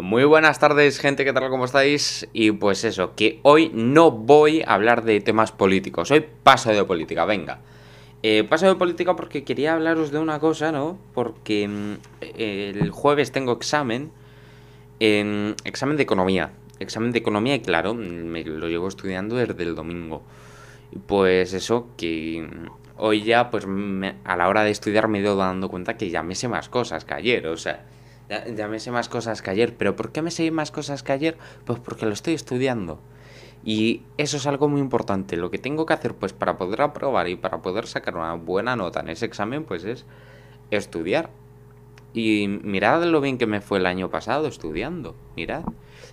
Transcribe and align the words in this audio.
Muy 0.00 0.24
buenas 0.24 0.58
tardes, 0.58 0.98
gente, 0.98 1.26
¿qué 1.26 1.32
tal? 1.34 1.50
¿Cómo 1.50 1.66
estáis? 1.66 2.26
Y 2.32 2.52
pues 2.52 2.84
eso, 2.84 3.14
que 3.14 3.38
hoy 3.42 3.70
no 3.74 4.10
voy 4.10 4.62
a 4.62 4.72
hablar 4.72 5.04
de 5.04 5.20
temas 5.20 5.52
políticos, 5.52 6.10
hoy 6.10 6.24
paso 6.42 6.70
de 6.70 6.82
política, 6.84 7.26
venga. 7.26 7.60
Eh, 8.22 8.44
paso 8.44 8.66
de 8.66 8.76
política 8.76 9.14
porque 9.14 9.44
quería 9.44 9.74
hablaros 9.74 10.10
de 10.10 10.18
una 10.18 10.38
cosa, 10.40 10.72
¿no? 10.72 10.98
Porque 11.12 11.68
mm, 11.68 11.94
el 12.38 12.90
jueves 12.90 13.30
tengo 13.30 13.52
examen, 13.52 14.10
examen 14.98 15.96
de 15.98 16.02
economía. 16.02 16.52
Examen 16.78 17.12
de 17.12 17.18
economía 17.18 17.56
y 17.56 17.60
claro, 17.60 17.92
me 17.92 18.42
lo 18.42 18.68
llevo 18.68 18.88
estudiando 18.88 19.36
desde 19.36 19.62
el 19.62 19.74
domingo. 19.74 20.22
Pues 21.06 21.52
eso, 21.52 21.88
que 21.98 22.48
hoy 22.96 23.22
ya, 23.22 23.50
pues 23.50 23.66
a 24.24 24.36
la 24.36 24.48
hora 24.48 24.64
de 24.64 24.70
estudiar 24.70 25.08
me 25.08 25.18
he 25.18 25.20
ido 25.20 25.36
dando 25.36 25.68
cuenta 25.68 25.98
que 25.98 26.08
ya 26.08 26.22
me 26.22 26.34
sé 26.34 26.48
más 26.48 26.70
cosas 26.70 27.04
que 27.04 27.12
ayer, 27.12 27.46
o 27.46 27.56
sea 27.58 27.84
ya, 28.30 28.68
me 28.68 28.78
sé 28.78 28.90
más 28.90 29.08
cosas 29.08 29.42
que 29.42 29.50
ayer. 29.50 29.76
¿Pero 29.76 29.96
por 29.96 30.12
qué 30.12 30.22
me 30.22 30.30
sé 30.30 30.50
más 30.50 30.70
cosas 30.70 31.02
que 31.02 31.12
ayer? 31.12 31.36
Pues 31.64 31.80
porque 31.80 32.06
lo 32.06 32.12
estoy 32.12 32.34
estudiando. 32.34 33.00
Y 33.64 34.02
eso 34.16 34.38
es 34.38 34.46
algo 34.46 34.68
muy 34.68 34.80
importante. 34.80 35.36
Lo 35.36 35.50
que 35.50 35.58
tengo 35.58 35.84
que 35.84 35.92
hacer, 35.92 36.14
pues, 36.14 36.32
para 36.32 36.56
poder 36.56 36.82
aprobar 36.82 37.28
y 37.28 37.36
para 37.36 37.60
poder 37.60 37.86
sacar 37.86 38.16
una 38.16 38.34
buena 38.34 38.76
nota 38.76 39.00
en 39.00 39.08
ese 39.08 39.26
examen, 39.26 39.64
pues 39.64 39.84
es 39.84 40.06
estudiar. 40.70 41.30
Y 42.12 42.48
mirad 42.48 43.04
lo 43.04 43.20
bien 43.20 43.38
que 43.38 43.46
me 43.46 43.60
fue 43.60 43.78
el 43.78 43.86
año 43.86 44.10
pasado 44.10 44.48
estudiando. 44.48 45.14
Mirad. 45.36 45.64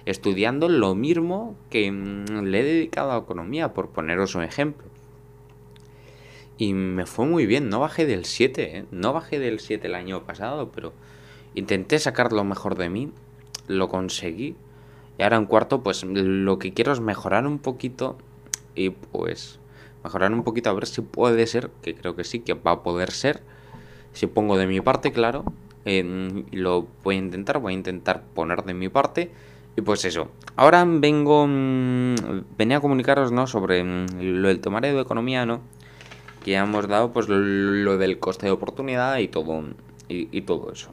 Estudiando 0.05 0.69
lo 0.69 0.95
mismo 0.95 1.55
que 1.69 1.91
mm, 1.91 2.43
le 2.43 2.59
he 2.59 2.63
dedicado 2.63 3.11
a 3.11 3.17
economía, 3.19 3.73
por 3.73 3.89
poneros 3.89 4.35
un 4.35 4.43
ejemplo. 4.43 4.87
Y 6.57 6.73
me 6.73 7.05
fue 7.05 7.25
muy 7.25 7.45
bien. 7.45 7.69
No 7.69 7.79
bajé 7.79 8.05
del 8.05 8.25
7, 8.25 8.77
¿eh? 8.77 8.85
No 8.91 9.13
bajé 9.13 9.39
del 9.39 9.59
7 9.59 9.87
el 9.87 9.95
año 9.95 10.23
pasado, 10.25 10.71
pero 10.71 10.93
Intenté 11.57 11.97
sacar 11.97 12.33
lo 12.33 12.43
mejor 12.43 12.77
de 12.77 12.87
mí, 12.87 13.11
lo 13.65 13.89
conseguí. 13.89 14.55
Y 15.17 15.23
ahora 15.23 15.37
en 15.37 15.47
cuarto, 15.47 15.81
pues 15.81 16.03
lo 16.03 16.59
que 16.59 16.71
quiero 16.71 16.93
es 16.93 16.99
mejorar 16.99 17.47
un 17.47 17.57
poquito 17.57 18.15
y 18.75 18.91
pues 18.91 19.57
mejorar 20.03 20.31
un 20.33 20.43
poquito 20.43 20.69
a 20.69 20.73
ver 20.73 20.85
si 20.85 21.01
puede 21.01 21.47
ser, 21.47 21.71
que 21.81 21.95
creo 21.95 22.15
que 22.15 22.25
sí, 22.25 22.41
que 22.41 22.53
va 22.53 22.73
a 22.73 22.83
poder 22.83 23.09
ser. 23.09 23.41
Si 24.13 24.27
pongo 24.27 24.55
de 24.55 24.67
mi 24.67 24.81
parte, 24.81 25.11
claro, 25.11 25.45
lo 25.83 26.87
voy 27.03 27.15
a 27.15 27.17
intentar, 27.17 27.57
voy 27.57 27.73
a 27.73 27.75
intentar 27.75 28.21
poner 28.35 28.63
de 28.63 28.75
mi 28.75 28.89
parte. 28.89 29.31
Y 29.75 29.81
pues 29.81 30.05
eso, 30.05 30.29
ahora 30.57 30.85
vengo, 30.87 31.47
mm, 31.47 32.15
venía 32.55 32.77
a 32.77 32.81
comunicaros, 32.81 33.31
¿no? 33.31 33.47
Sobre 33.47 33.83
mm, 33.83 34.05
lo 34.19 34.49
del 34.49 34.59
tomario 34.59 34.93
de 34.93 35.01
economía, 35.01 35.47
¿no? 35.47 35.61
Que 36.45 36.53
hemos 36.53 36.87
dado, 36.87 37.11
pues 37.11 37.27
lo, 37.27 37.97
del 37.97 38.19
coste 38.19 38.45
de 38.45 38.51
oportunidad 38.51 39.17
y 39.17 39.27
todo, 39.27 39.63
y 40.07 40.41
todo 40.41 40.71
eso. 40.71 40.91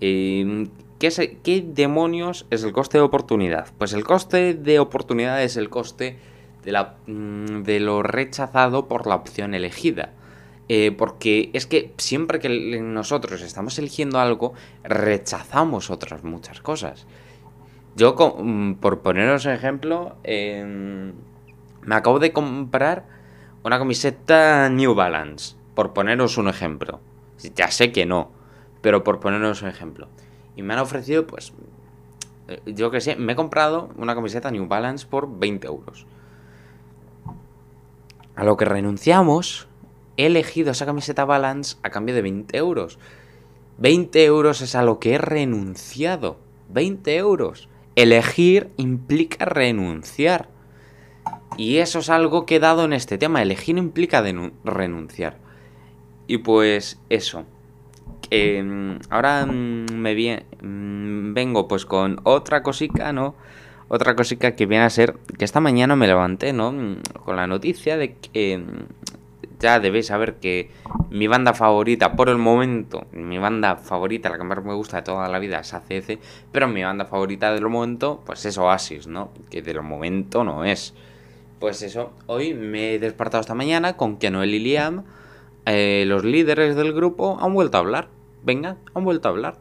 Em, 0.00 0.68
¿qué, 0.98 1.64
demonios 1.66 2.46
es 2.50 2.64
el 2.64 2.72
coste 2.72 2.98
de 2.98 3.02
oportunidad? 3.02 3.68
Pues 3.78 3.92
el 3.92 4.04
coste 4.04 4.54
de 4.54 4.78
oportunidad 4.78 5.42
es 5.42 5.56
el 5.56 5.68
coste 5.68 6.18
de, 6.64 6.72
la, 6.72 6.96
mm, 7.06 7.62
de 7.62 7.80
lo 7.80 8.02
rechazado 8.02 8.88
por 8.88 9.06
la 9.06 9.14
opción 9.14 9.54
elegida. 9.54 10.12
Eh, 10.68 10.92
porque 10.92 11.50
es 11.52 11.66
que 11.66 11.92
siempre 11.98 12.38
que 12.38 12.48
nosotros 12.80 13.42
estamos 13.42 13.78
eligiendo 13.78 14.20
algo, 14.20 14.54
rechazamos 14.84 15.90
otras 15.90 16.22
muchas 16.22 16.60
cosas. 16.60 17.06
Yo, 17.96 18.14
mm, 18.14 18.74
por 18.74 19.00
poneros 19.00 19.46
un 19.46 19.52
ejemplo, 19.52 20.16
em, 20.22 21.12
me 21.82 21.94
acabo 21.94 22.20
de 22.20 22.32
comprar 22.32 23.04
una 23.64 23.78
camiseta 23.78 24.68
New 24.68 24.94
Balance, 24.94 25.56
por 25.74 25.92
poneros 25.92 26.38
un 26.38 26.48
ejemplo. 26.48 27.00
Ya 27.56 27.70
sé 27.70 27.90
que 27.90 28.06
no, 28.06 28.30
pero 28.80 29.04
por 29.04 29.20
ponernos 29.20 29.62
un 29.62 29.68
ejemplo. 29.68 30.08
Y 30.56 30.62
me 30.62 30.74
han 30.74 30.80
ofrecido, 30.80 31.26
pues, 31.26 31.52
eh, 32.48 32.60
yo 32.66 32.90
que 32.90 33.00
sé, 33.00 33.16
me 33.16 33.32
he 33.32 33.36
comprado 33.36 33.90
una 33.96 34.14
camiseta 34.14 34.50
New 34.50 34.66
Balance 34.66 35.06
por 35.06 35.38
20 35.38 35.66
euros. 35.66 36.06
A 38.34 38.44
lo 38.44 38.56
que 38.56 38.64
renunciamos, 38.64 39.68
he 40.16 40.26
elegido 40.26 40.70
esa 40.70 40.86
camiseta 40.86 41.24
Balance 41.24 41.76
a 41.82 41.90
cambio 41.90 42.14
de 42.14 42.22
20 42.22 42.56
euros. 42.56 42.98
20 43.78 44.24
euros 44.24 44.60
es 44.60 44.74
a 44.74 44.82
lo 44.82 44.98
que 44.98 45.14
he 45.14 45.18
renunciado. 45.18 46.38
20 46.70 47.16
euros. 47.16 47.68
Elegir 47.96 48.70
implica 48.76 49.44
renunciar. 49.44 50.48
Y 51.56 51.78
eso 51.78 51.98
es 51.98 52.10
algo 52.10 52.46
que 52.46 52.56
he 52.56 52.60
dado 52.60 52.84
en 52.84 52.92
este 52.92 53.18
tema. 53.18 53.42
Elegir 53.42 53.76
implica 53.78 54.22
renunciar. 54.64 55.38
Y 56.26 56.38
pues 56.38 57.00
eso. 57.08 57.44
Em, 58.30 58.98
ahora 59.08 59.46
mm, 59.46 59.92
me 59.92 60.44
mm, 60.62 61.34
vengo 61.34 61.66
pues 61.66 61.86
con 61.86 62.20
otra 62.24 62.62
cosica, 62.62 63.12
¿no? 63.12 63.34
Otra 63.88 64.14
cosica 64.14 64.54
que 64.54 64.66
viene 64.66 64.84
a 64.84 64.90
ser 64.90 65.16
que 65.38 65.44
esta 65.44 65.60
mañana 65.60 65.96
me 65.96 66.06
levanté, 66.06 66.52
¿no? 66.52 66.72
Mm, 66.72 66.96
con 67.24 67.36
la 67.36 67.46
noticia 67.46 67.96
de 67.96 68.14
que 68.14 68.62
ya 69.60 69.78
debéis 69.78 70.06
saber 70.06 70.36
que 70.36 70.70
mi 71.10 71.26
banda 71.26 71.54
favorita 71.54 72.16
por 72.16 72.28
el 72.28 72.38
momento, 72.38 73.06
mi 73.12 73.38
banda 73.38 73.76
favorita, 73.76 74.30
la 74.30 74.38
que 74.38 74.44
más 74.44 74.64
me 74.64 74.74
gusta 74.74 74.98
de 74.98 75.02
toda 75.02 75.28
la 75.28 75.38
vida 75.38 75.60
es 75.60 75.74
ACC, 75.74 76.18
pero 76.50 76.66
mi 76.66 76.82
banda 76.82 77.04
favorita 77.04 77.52
del 77.52 77.68
momento 77.68 78.22
pues 78.24 78.44
es 78.46 78.58
Oasis, 78.58 79.06
¿no? 79.06 79.30
Que 79.50 79.62
del 79.62 79.82
momento 79.82 80.44
no 80.44 80.64
es. 80.64 80.94
Pues 81.58 81.82
eso, 81.82 82.12
hoy 82.26 82.54
me 82.54 82.94
he 82.94 82.98
despertado 82.98 83.42
esta 83.42 83.54
mañana 83.54 83.96
con 83.96 84.16
que 84.16 84.30
Noel 84.30 84.54
y 84.54 84.60
Liam, 84.60 85.04
eh, 85.66 86.04
los 86.06 86.24
líderes 86.24 86.76
del 86.76 86.92
grupo, 86.92 87.38
han 87.40 87.54
vuelto 87.54 87.76
a 87.76 87.80
hablar 87.80 88.08
venga, 88.42 88.76
han 88.94 89.04
vuelto 89.04 89.28
a 89.28 89.32
hablar. 89.32 89.58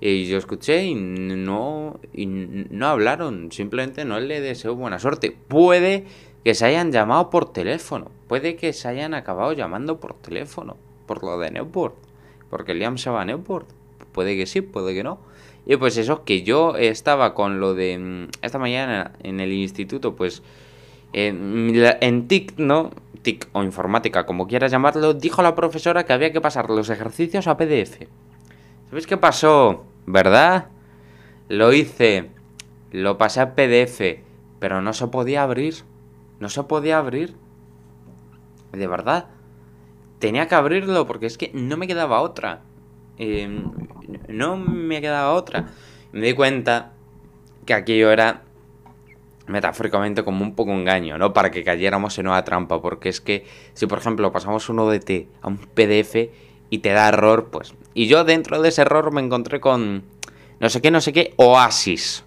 Y 0.00 0.26
yo 0.26 0.36
escuché 0.36 0.84
y 0.84 0.94
no, 0.94 1.98
y 2.12 2.26
no 2.26 2.86
hablaron, 2.86 3.50
simplemente 3.50 4.04
no 4.04 4.20
le 4.20 4.40
deseo 4.40 4.76
buena 4.76 4.98
suerte. 4.98 5.36
Puede 5.48 6.04
que 6.44 6.54
se 6.54 6.66
hayan 6.66 6.92
llamado 6.92 7.30
por 7.30 7.52
teléfono, 7.52 8.10
puede 8.28 8.56
que 8.56 8.72
se 8.72 8.88
hayan 8.88 9.14
acabado 9.14 9.52
llamando 9.52 9.98
por 9.98 10.14
teléfono, 10.14 10.76
por 11.06 11.24
lo 11.24 11.38
de 11.38 11.50
Newport, 11.50 11.94
porque 12.50 12.74
Liam 12.74 12.98
se 12.98 13.10
va 13.10 13.22
a 13.22 13.24
Newport. 13.24 13.68
Puede 14.12 14.36
que 14.36 14.46
sí, 14.46 14.60
puede 14.60 14.94
que 14.94 15.02
no. 15.02 15.18
Y 15.64 15.76
pues 15.76 15.96
eso, 15.96 16.24
que 16.24 16.42
yo 16.42 16.76
estaba 16.76 17.34
con 17.34 17.58
lo 17.58 17.74
de 17.74 17.98
mm, 17.98 18.28
esta 18.42 18.58
mañana 18.58 19.12
en 19.22 19.40
el 19.40 19.52
instituto, 19.52 20.14
pues 20.14 20.42
en, 21.12 21.72
en 22.00 22.28
TIC, 22.28 22.58
¿no? 22.58 22.90
TIC 23.22 23.48
o 23.52 23.62
informática, 23.62 24.26
como 24.26 24.46
quieras 24.46 24.70
llamarlo, 24.70 25.14
dijo 25.14 25.42
la 25.42 25.54
profesora 25.54 26.04
que 26.04 26.12
había 26.12 26.32
que 26.32 26.40
pasar 26.40 26.70
los 26.70 26.90
ejercicios 26.90 27.46
a 27.46 27.56
PDF. 27.56 28.06
¿Sabéis 28.88 29.06
qué 29.06 29.16
pasó? 29.16 29.84
¿Verdad? 30.06 30.68
Lo 31.48 31.72
hice, 31.72 32.30
lo 32.92 33.18
pasé 33.18 33.40
a 33.40 33.54
PDF, 33.54 34.20
pero 34.58 34.80
no 34.80 34.92
se 34.92 35.08
podía 35.08 35.42
abrir. 35.42 35.74
No 36.38 36.48
se 36.48 36.62
podía 36.64 36.98
abrir. 36.98 37.34
De 38.72 38.86
verdad. 38.86 39.26
Tenía 40.18 40.48
que 40.48 40.54
abrirlo 40.54 41.06
porque 41.06 41.26
es 41.26 41.36
que 41.36 41.50
no 41.52 41.76
me 41.76 41.86
quedaba 41.86 42.20
otra. 42.20 42.60
Em, 43.18 43.72
no 44.28 44.56
me 44.56 45.00
quedaba 45.00 45.32
otra. 45.34 45.66
Me 46.12 46.26
di 46.26 46.34
cuenta 46.34 46.92
que 47.64 47.74
aquello 47.74 48.10
era 48.10 48.45
metafóricamente 49.46 50.24
como 50.24 50.42
un 50.42 50.54
poco 50.54 50.72
engaño, 50.72 51.18
¿no? 51.18 51.32
Para 51.32 51.50
que 51.50 51.62
cayéramos 51.62 52.18
en 52.18 52.28
una 52.28 52.44
trampa, 52.44 52.80
porque 52.80 53.08
es 53.08 53.20
que 53.20 53.46
si 53.74 53.86
por 53.86 53.98
ejemplo 53.98 54.32
pasamos 54.32 54.68
un 54.68 54.78
ODT 54.80 55.28
a 55.40 55.48
un 55.48 55.58
PDF 55.58 56.30
y 56.68 56.78
te 56.78 56.90
da 56.90 57.08
error, 57.08 57.48
pues... 57.50 57.74
Y 57.94 58.08
yo 58.08 58.24
dentro 58.24 58.60
de 58.60 58.68
ese 58.68 58.82
error 58.82 59.12
me 59.12 59.20
encontré 59.20 59.60
con 59.60 60.02
no 60.58 60.70
sé 60.70 60.80
qué, 60.80 60.90
no 60.90 61.00
sé 61.00 61.12
qué, 61.12 61.34
Oasis. 61.36 62.24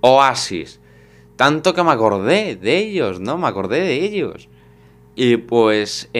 Oasis. 0.00 0.80
Tanto 1.36 1.74
que 1.74 1.82
me 1.82 1.92
acordé 1.92 2.56
de 2.56 2.78
ellos, 2.78 3.20
¿no? 3.20 3.38
Me 3.38 3.46
acordé 3.46 3.80
de 3.80 4.04
ellos. 4.04 4.48
Y 5.14 5.36
pues 5.36 6.10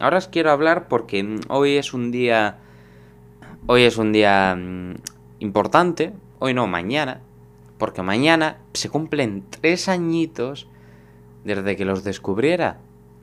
ahora 0.00 0.18
os 0.18 0.28
quiero 0.28 0.50
hablar 0.50 0.88
porque 0.88 1.40
hoy 1.48 1.76
es 1.76 1.92
un 1.92 2.10
día... 2.10 2.58
Hoy 3.66 3.82
es 3.82 3.98
un 3.98 4.12
día 4.12 4.56
mm, 4.56 4.94
importante. 5.40 6.12
Hoy 6.38 6.54
no, 6.54 6.66
mañana 6.66 7.20
porque 7.78 8.02
mañana 8.02 8.58
se 8.74 8.90
cumplen 8.90 9.44
tres 9.48 9.88
añitos 9.88 10.68
desde 11.44 11.76
que 11.76 11.84
los 11.84 12.04
descubriera. 12.04 12.78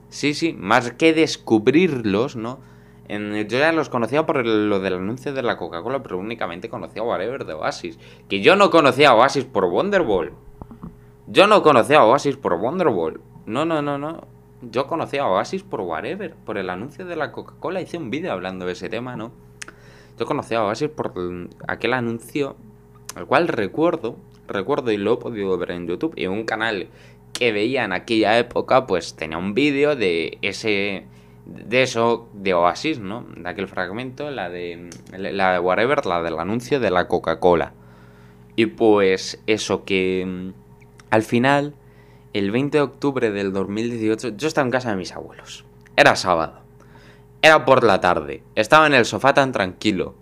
Sí, 0.09 0.33
sí, 0.33 0.53
más 0.53 0.91
que 0.91 1.13
descubrirlos, 1.13 2.35
¿no? 2.35 2.59
yo 3.07 3.43
ya 3.59 3.71
los 3.71 3.89
conocía 3.89 4.25
por 4.25 4.43
lo 4.43 4.79
del 4.79 4.95
anuncio 4.95 5.31
de 5.31 5.43
la 5.43 5.57
Coca-Cola, 5.57 6.01
pero 6.01 6.17
únicamente 6.17 6.69
conocía 6.69 7.03
Whatever 7.03 7.45
de 7.45 7.53
Oasis. 7.53 7.99
Que 8.27 8.41
yo 8.41 8.55
no 8.55 8.71
conocía 8.71 9.09
a 9.09 9.15
Oasis 9.15 9.45
por 9.45 9.65
Wonderwall. 9.65 10.33
Yo 11.27 11.45
no 11.45 11.61
conocía 11.61 11.99
a 11.99 12.05
Oasis 12.05 12.35
por 12.35 12.53
Wonderwall. 12.53 13.21
No, 13.45 13.63
no, 13.63 13.83
no, 13.83 13.99
no. 13.99 14.25
Yo 14.61 14.87
conocía 14.87 15.23
a 15.23 15.27
Oasis 15.27 15.61
por 15.61 15.81
Whatever, 15.81 16.33
por 16.33 16.57
el 16.57 16.69
anuncio 16.69 17.05
de 17.05 17.15
la 17.15 17.31
Coca-Cola. 17.31 17.81
Hice 17.81 17.97
un 17.97 18.09
vídeo 18.09 18.31
hablando 18.31 18.65
de 18.65 18.71
ese 18.71 18.89
tema, 18.89 19.15
¿no? 19.15 19.31
Yo 20.17 20.25
conocía 20.25 20.59
a 20.59 20.65
Oasis 20.65 20.89
por 20.89 21.13
aquel 21.67 21.93
anuncio, 21.93 22.55
al 23.15 23.27
cual 23.27 23.47
recuerdo 23.47 24.15
recuerdo 24.47 24.91
y 24.91 24.97
lo 24.97 25.13
he 25.13 25.17
podido 25.17 25.57
ver 25.57 25.71
en 25.71 25.87
YouTube 25.87 26.13
y 26.15 26.27
un 26.27 26.45
canal 26.45 26.87
que 27.33 27.51
veía 27.51 27.83
en 27.83 27.93
aquella 27.93 28.37
época 28.37 28.87
pues 28.87 29.15
tenía 29.15 29.37
un 29.37 29.53
vídeo 29.53 29.95
de 29.95 30.37
ese 30.41 31.05
de 31.45 31.83
eso, 31.83 32.27
de 32.33 32.53
Oasis, 32.53 32.99
¿no? 32.99 33.25
De 33.37 33.47
aquel 33.47 33.67
fragmento, 33.67 34.31
la 34.31 34.49
de, 34.49 34.89
la 35.15 35.53
de 35.53 35.59
Whatever, 35.59 36.05
la 36.05 36.21
del 36.21 36.39
anuncio 36.39 36.79
de 36.79 36.89
la 36.89 37.07
Coca-Cola. 37.07 37.73
Y 38.55 38.67
pues 38.67 39.39
eso 39.45 39.85
que 39.85 40.25
mm, 40.25 40.53
al 41.11 41.23
final, 41.23 41.75
el 42.33 42.51
20 42.51 42.77
de 42.77 42.81
octubre 42.81 43.31
del 43.31 43.53
2018, 43.53 44.29
yo 44.37 44.47
estaba 44.47 44.65
en 44.65 44.71
casa 44.71 44.89
de 44.89 44.95
mis 44.95 45.11
abuelos. 45.13 45.65
Era 45.95 46.15
sábado. 46.15 46.61
Era 47.41 47.63
por 47.63 47.83
la 47.83 48.01
tarde. 48.01 48.41
Estaba 48.55 48.87
en 48.87 48.95
el 48.95 49.05
sofá 49.05 49.33
tan 49.33 49.51
tranquilo. 49.51 50.15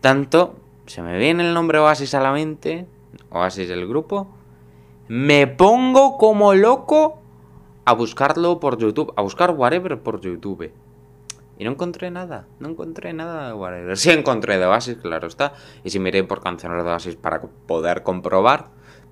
Tanto, 0.00 0.56
se 0.86 1.02
me 1.02 1.18
viene 1.18 1.46
el 1.46 1.52
nombre 1.52 1.78
Oasis 1.78 2.14
a 2.14 2.20
la 2.20 2.32
mente, 2.32 2.86
Oasis 3.30 3.68
del 3.68 3.86
grupo, 3.86 4.28
me 5.08 5.46
pongo 5.46 6.16
como 6.18 6.54
loco 6.54 7.20
a 7.84 7.92
buscarlo 7.92 8.60
por 8.60 8.78
YouTube, 8.78 9.12
a 9.16 9.22
buscar 9.22 9.50
whatever 9.50 9.98
por 9.98 10.20
YouTube. 10.20 10.72
Y 11.58 11.64
no 11.64 11.72
encontré 11.72 12.10
nada, 12.10 12.46
no 12.58 12.70
encontré 12.70 13.12
nada 13.12 13.48
de 13.48 13.52
whatever. 13.52 13.96
Sí 13.98 14.10
encontré 14.10 14.58
de 14.58 14.66
Oasis, 14.66 14.96
claro 14.96 15.28
está. 15.28 15.52
Y 15.84 15.90
si 15.90 15.98
miré 15.98 16.24
por 16.24 16.40
canciones 16.40 16.84
de 16.84 16.90
Oasis 16.90 17.16
para 17.16 17.42
poder 17.42 18.02
comprobar. 18.02 18.68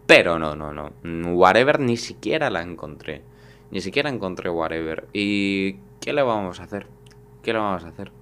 Pero 0.07 0.39
no, 0.39 0.57
no, 0.57 0.73
no. 0.73 0.91
Whatever 1.35 1.81
ni 1.81 1.99
siquiera 1.99 2.49
la 2.49 2.63
encontré. 2.63 3.23
Ni 3.71 3.83
siquiera 3.83 4.09
encontré 4.09 4.49
whatever. 4.49 5.09
¿Y 5.13 5.75
qué 6.01 6.15
le 6.15 6.23
vamos 6.23 6.61
a 6.61 6.63
hacer? 6.63 6.87
¿Qué 7.43 7.53
le 7.53 7.59
vamos 7.59 7.85
a 7.85 7.89
hacer? 7.89 8.13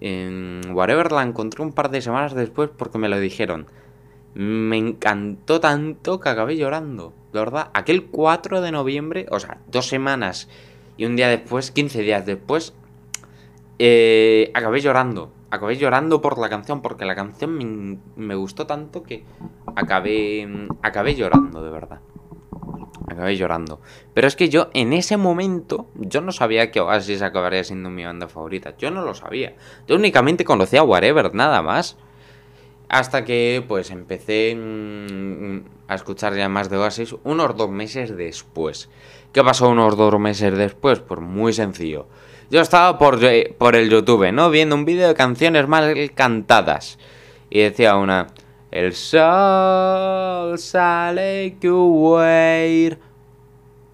En 0.00 0.60
whatever 0.74 1.10
la 1.12 1.22
encontré 1.22 1.62
un 1.62 1.72
par 1.72 1.90
de 1.90 2.02
semanas 2.02 2.34
después 2.34 2.68
porque 2.76 2.98
me 2.98 3.08
lo 3.08 3.18
dijeron. 3.18 3.66
Me 4.34 4.78
encantó 4.78 5.60
tanto 5.60 6.20
que 6.20 6.28
acabé 6.28 6.56
llorando. 6.56 7.12
La 7.32 7.40
verdad, 7.40 7.70
aquel 7.74 8.06
4 8.06 8.60
de 8.60 8.72
noviembre, 8.72 9.26
o 9.30 9.40
sea, 9.40 9.58
dos 9.70 9.88
semanas 9.88 10.48
y 10.96 11.04
un 11.04 11.16
día 11.16 11.28
después, 11.28 11.70
15 11.70 12.02
días 12.02 12.26
después, 12.26 12.74
eh, 13.78 14.50
acabé 14.54 14.80
llorando. 14.80 15.32
Acabé 15.50 15.76
llorando 15.76 16.22
por 16.22 16.38
la 16.38 16.48
canción, 16.48 16.80
porque 16.80 17.04
la 17.04 17.14
canción 17.14 17.98
me, 18.16 18.34
gustó 18.34 18.66
tanto 18.66 19.02
que 19.02 19.24
acabé, 19.76 20.48
acabé 20.82 21.14
llorando, 21.14 21.62
de 21.62 21.70
verdad. 21.70 22.00
Acabé 23.06 23.36
llorando. 23.36 23.80
Pero 24.14 24.28
es 24.28 24.36
que 24.36 24.48
yo 24.48 24.70
en 24.72 24.94
ese 24.94 25.18
momento, 25.18 25.88
yo 25.94 26.22
no 26.22 26.32
sabía 26.32 26.70
que 26.70 26.80
Oasis 26.80 27.20
acabaría 27.20 27.64
siendo 27.64 27.90
mi 27.90 28.04
banda 28.04 28.28
favorita. 28.28 28.74
Yo 28.78 28.90
no 28.90 29.02
lo 29.02 29.14
sabía. 29.14 29.54
Yo 29.86 29.96
únicamente 29.96 30.44
conocía 30.44 30.82
Whatever, 30.82 31.34
nada 31.34 31.60
más. 31.60 31.98
Hasta 32.92 33.24
que 33.24 33.64
pues 33.66 33.90
empecé 33.90 34.54
mm, 34.54 35.60
a 35.88 35.94
escuchar 35.94 36.36
ya 36.36 36.50
más 36.50 36.68
de 36.68 36.76
Oasis 36.76 37.16
unos 37.24 37.56
dos 37.56 37.70
meses 37.70 38.14
después. 38.14 38.90
¿Qué 39.32 39.42
pasó 39.42 39.70
unos 39.70 39.96
dos 39.96 40.20
meses 40.20 40.54
después? 40.58 41.00
Pues 41.00 41.18
muy 41.18 41.54
sencillo. 41.54 42.06
Yo 42.50 42.60
estaba 42.60 42.98
por, 42.98 43.18
por 43.56 43.76
el 43.76 43.88
YouTube, 43.88 44.30
¿no? 44.30 44.50
Viendo 44.50 44.74
un 44.74 44.84
vídeo 44.84 45.08
de 45.08 45.14
canciones 45.14 45.66
mal 45.66 46.12
cantadas. 46.14 46.98
Y 47.48 47.60
decía 47.60 47.96
una... 47.96 48.26
El 48.70 48.92
sol 48.92 50.58
sale 50.58 51.56
que. 51.60 52.98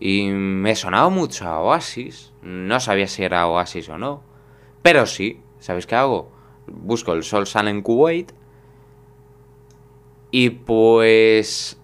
Y 0.00 0.26
me 0.30 0.74
sonaba 0.74 1.08
mucho 1.08 1.46
a 1.46 1.60
Oasis. 1.60 2.32
No 2.42 2.80
sabía 2.80 3.06
si 3.06 3.22
era 3.22 3.46
Oasis 3.46 3.88
o 3.90 3.98
no. 3.98 4.24
Pero 4.82 5.06
sí, 5.06 5.40
¿sabéis 5.60 5.86
qué 5.86 5.94
hago? 5.94 6.32
Busco 6.66 7.12
el 7.12 7.22
sol 7.22 7.46
sale 7.46 7.70
en 7.70 7.82
Kuwait 7.82 8.37
y 10.30 10.50
pues, 10.50 11.80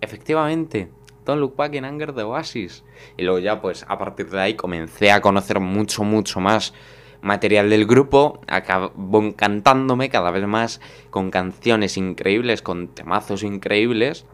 efectivamente, 0.00 0.88
Don't 1.24 1.40
Look 1.40 1.56
Back 1.56 1.74
in 1.74 1.84
Anger 1.84 2.14
de 2.14 2.22
Oasis. 2.22 2.84
Y 3.16 3.24
luego 3.24 3.38
ya, 3.38 3.60
pues, 3.60 3.84
a 3.88 3.98
partir 3.98 4.30
de 4.30 4.40
ahí 4.40 4.54
comencé 4.54 5.10
a 5.10 5.20
conocer 5.20 5.60
mucho, 5.60 6.04
mucho 6.04 6.40
más 6.40 6.72
material 7.20 7.68
del 7.68 7.86
grupo. 7.86 8.40
Acabó 8.46 9.22
encantándome 9.22 10.08
cada 10.08 10.30
vez 10.30 10.46
más 10.46 10.80
con 11.10 11.30
canciones 11.30 11.96
increíbles, 11.96 12.62
con 12.62 12.88
temazos 12.88 13.42
increíbles. 13.42 14.24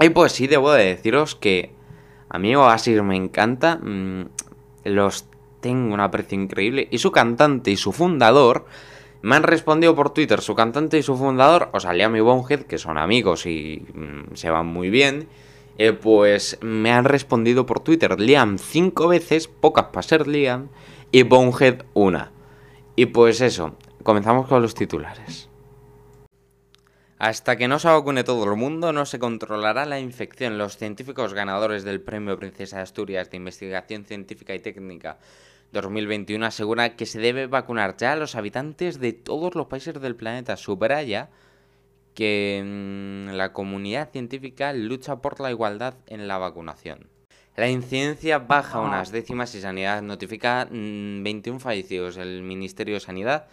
Y 0.00 0.10
pues 0.10 0.32
sí, 0.32 0.46
debo 0.46 0.70
de 0.72 0.84
deciros 0.84 1.34
que 1.34 1.72
a 2.28 2.38
mí 2.38 2.54
Oasis 2.54 3.02
me 3.02 3.16
encanta. 3.16 3.76
Mm, 3.76 4.28
los 4.84 5.26
tengo 5.60 5.92
un 5.92 6.00
aprecio 6.00 6.40
increíble. 6.40 6.86
Y 6.90 6.98
su 6.98 7.10
cantante 7.10 7.70
y 7.72 7.76
su 7.76 7.92
fundador 7.92 8.66
me 9.22 9.36
han 9.36 9.42
respondido 9.42 9.94
por 9.94 10.10
Twitter 10.10 10.40
su 10.40 10.54
cantante 10.54 10.98
y 10.98 11.02
su 11.02 11.16
fundador, 11.16 11.70
o 11.72 11.80
sea, 11.80 11.92
Liam 11.92 12.14
y 12.16 12.20
Bonehead, 12.20 12.62
que 12.62 12.78
son 12.78 12.98
amigos 12.98 13.46
y 13.46 13.84
mm, 13.94 14.34
se 14.34 14.50
van 14.50 14.66
muy 14.66 14.90
bien. 14.90 15.28
Eh, 15.78 15.92
pues 15.92 16.58
me 16.60 16.90
han 16.90 17.04
respondido 17.04 17.64
por 17.64 17.80
Twitter 17.80 18.18
Liam 18.18 18.58
cinco 18.58 19.06
veces, 19.08 19.46
pocas 19.46 19.86
para 19.86 20.02
ser 20.02 20.26
Liam, 20.26 20.68
y 21.12 21.22
Bonehead 21.22 21.84
una. 21.94 22.32
Y 22.96 23.06
pues 23.06 23.40
eso, 23.40 23.76
comenzamos 24.02 24.48
con 24.48 24.60
los 24.60 24.74
titulares. 24.74 25.48
Hasta 27.18 27.56
que 27.56 27.66
no 27.66 27.80
se 27.80 27.88
vacune 27.88 28.22
todo 28.22 28.44
el 28.44 28.56
mundo, 28.56 28.92
no 28.92 29.04
se 29.04 29.18
controlará 29.18 29.84
la 29.86 29.98
infección. 29.98 30.56
Los 30.56 30.76
científicos 30.76 31.34
ganadores 31.34 31.82
del 31.82 32.00
Premio 32.00 32.38
Princesa 32.38 32.76
de 32.76 32.82
Asturias 32.82 33.30
de 33.30 33.36
Investigación 33.36 34.04
Científica 34.04 34.54
y 34.54 34.60
Técnica 34.60 35.18
2021 35.72 36.46
asegura 36.46 36.96
que 36.96 37.06
se 37.06 37.18
debe 37.18 37.46
vacunar 37.46 37.96
ya 37.96 38.12
a 38.12 38.16
los 38.16 38.34
habitantes 38.34 39.00
de 39.00 39.12
todos 39.12 39.54
los 39.54 39.66
países 39.66 40.00
del 40.00 40.16
planeta. 40.16 40.56
Subraya 40.56 41.28
que 42.14 42.62
mm, 42.64 43.36
la 43.36 43.52
comunidad 43.52 44.10
científica 44.10 44.72
lucha 44.72 45.16
por 45.16 45.40
la 45.40 45.50
igualdad 45.50 45.94
en 46.06 46.26
la 46.26 46.38
vacunación. 46.38 47.06
La 47.56 47.68
incidencia 47.68 48.38
baja 48.38 48.80
unas 48.80 49.10
décimas 49.10 49.54
y 49.54 49.60
Sanidad 49.60 50.00
notifica 50.00 50.68
21 50.70 51.56
mm, 51.56 51.60
fallecidos. 51.60 52.16
El 52.16 52.42
Ministerio 52.42 52.94
de 52.94 53.00
Sanidad 53.00 53.48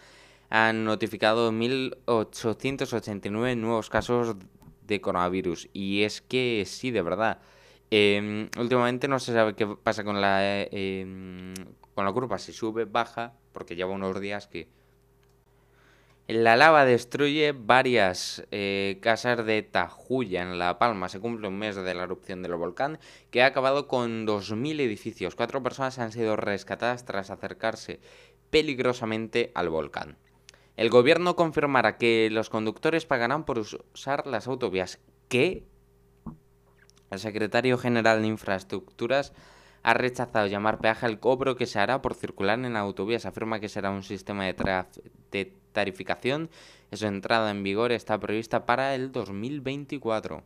ha 0.48 0.72
notificado 0.72 1.52
1.889 1.52 3.56
nuevos 3.56 3.90
casos 3.90 4.36
de 4.86 5.00
coronavirus. 5.00 5.68
Y 5.72 6.02
es 6.02 6.20
que 6.20 6.64
sí, 6.66 6.90
de 6.90 7.02
verdad. 7.02 7.40
Em, 7.90 8.48
últimamente 8.58 9.08
no 9.08 9.18
se 9.18 9.32
sabe 9.32 9.54
qué 9.54 9.66
pasa 9.66 10.04
con 10.04 10.20
la, 10.20 10.44
eh, 10.44 10.68
em, 10.72 11.54
con 11.96 12.04
la 12.04 12.12
curva 12.12 12.38
si 12.38 12.52
sube, 12.52 12.84
baja, 12.84 13.32
porque 13.52 13.74
lleva 13.74 13.90
unos 13.90 14.20
días 14.20 14.46
que... 14.46 14.68
La 16.26 16.54
lava 16.54 16.84
destruye 16.84 17.52
varias 17.52 18.44
eh, 18.50 18.98
casas 19.00 19.46
de 19.46 19.62
Tajuya 19.62 20.42
en 20.42 20.58
La 20.58 20.78
Palma. 20.78 21.08
Se 21.08 21.20
cumple 21.20 21.48
un 21.48 21.58
mes 21.58 21.74
de 21.74 21.94
la 21.94 22.02
erupción 22.02 22.42
del 22.42 22.56
volcán 22.56 22.98
que 23.30 23.42
ha 23.42 23.46
acabado 23.46 23.88
con 23.88 24.26
2.000 24.26 24.80
edificios. 24.80 25.36
Cuatro 25.36 25.62
personas 25.62 25.98
han 25.98 26.12
sido 26.12 26.36
rescatadas 26.36 27.06
tras 27.06 27.30
acercarse 27.30 28.00
peligrosamente 28.50 29.50
al 29.54 29.70
volcán. 29.70 30.18
El 30.76 30.90
gobierno 30.90 31.34
confirmará 31.34 31.96
que 31.96 32.28
los 32.30 32.50
conductores 32.50 33.06
pagarán 33.06 33.46
por 33.46 33.58
usar 33.58 34.26
las 34.26 34.48
autovías. 34.48 34.98
¿Qué? 35.28 35.64
El 37.10 37.20
secretario 37.20 37.78
general 37.78 38.20
de 38.20 38.28
Infraestructuras 38.28 39.32
ha 39.86 39.94
rechazado 39.94 40.48
llamar 40.48 40.78
peaje 40.78 41.06
al 41.06 41.20
cobro 41.20 41.54
que 41.54 41.64
se 41.64 41.78
hará 41.78 42.02
por 42.02 42.14
circular 42.14 42.58
en 42.58 42.74
autovías. 42.74 43.24
Afirma 43.24 43.60
que 43.60 43.68
será 43.68 43.92
un 43.92 44.02
sistema 44.02 44.44
de, 44.44 45.52
tarificación 45.70 46.50
su 46.90 47.06
entrada 47.06 47.52
en 47.52 47.62
vigor 47.62 47.92
está 47.92 48.18
prevista 48.18 48.66
para 48.66 48.96
el 48.96 49.12
2024. 49.12 50.42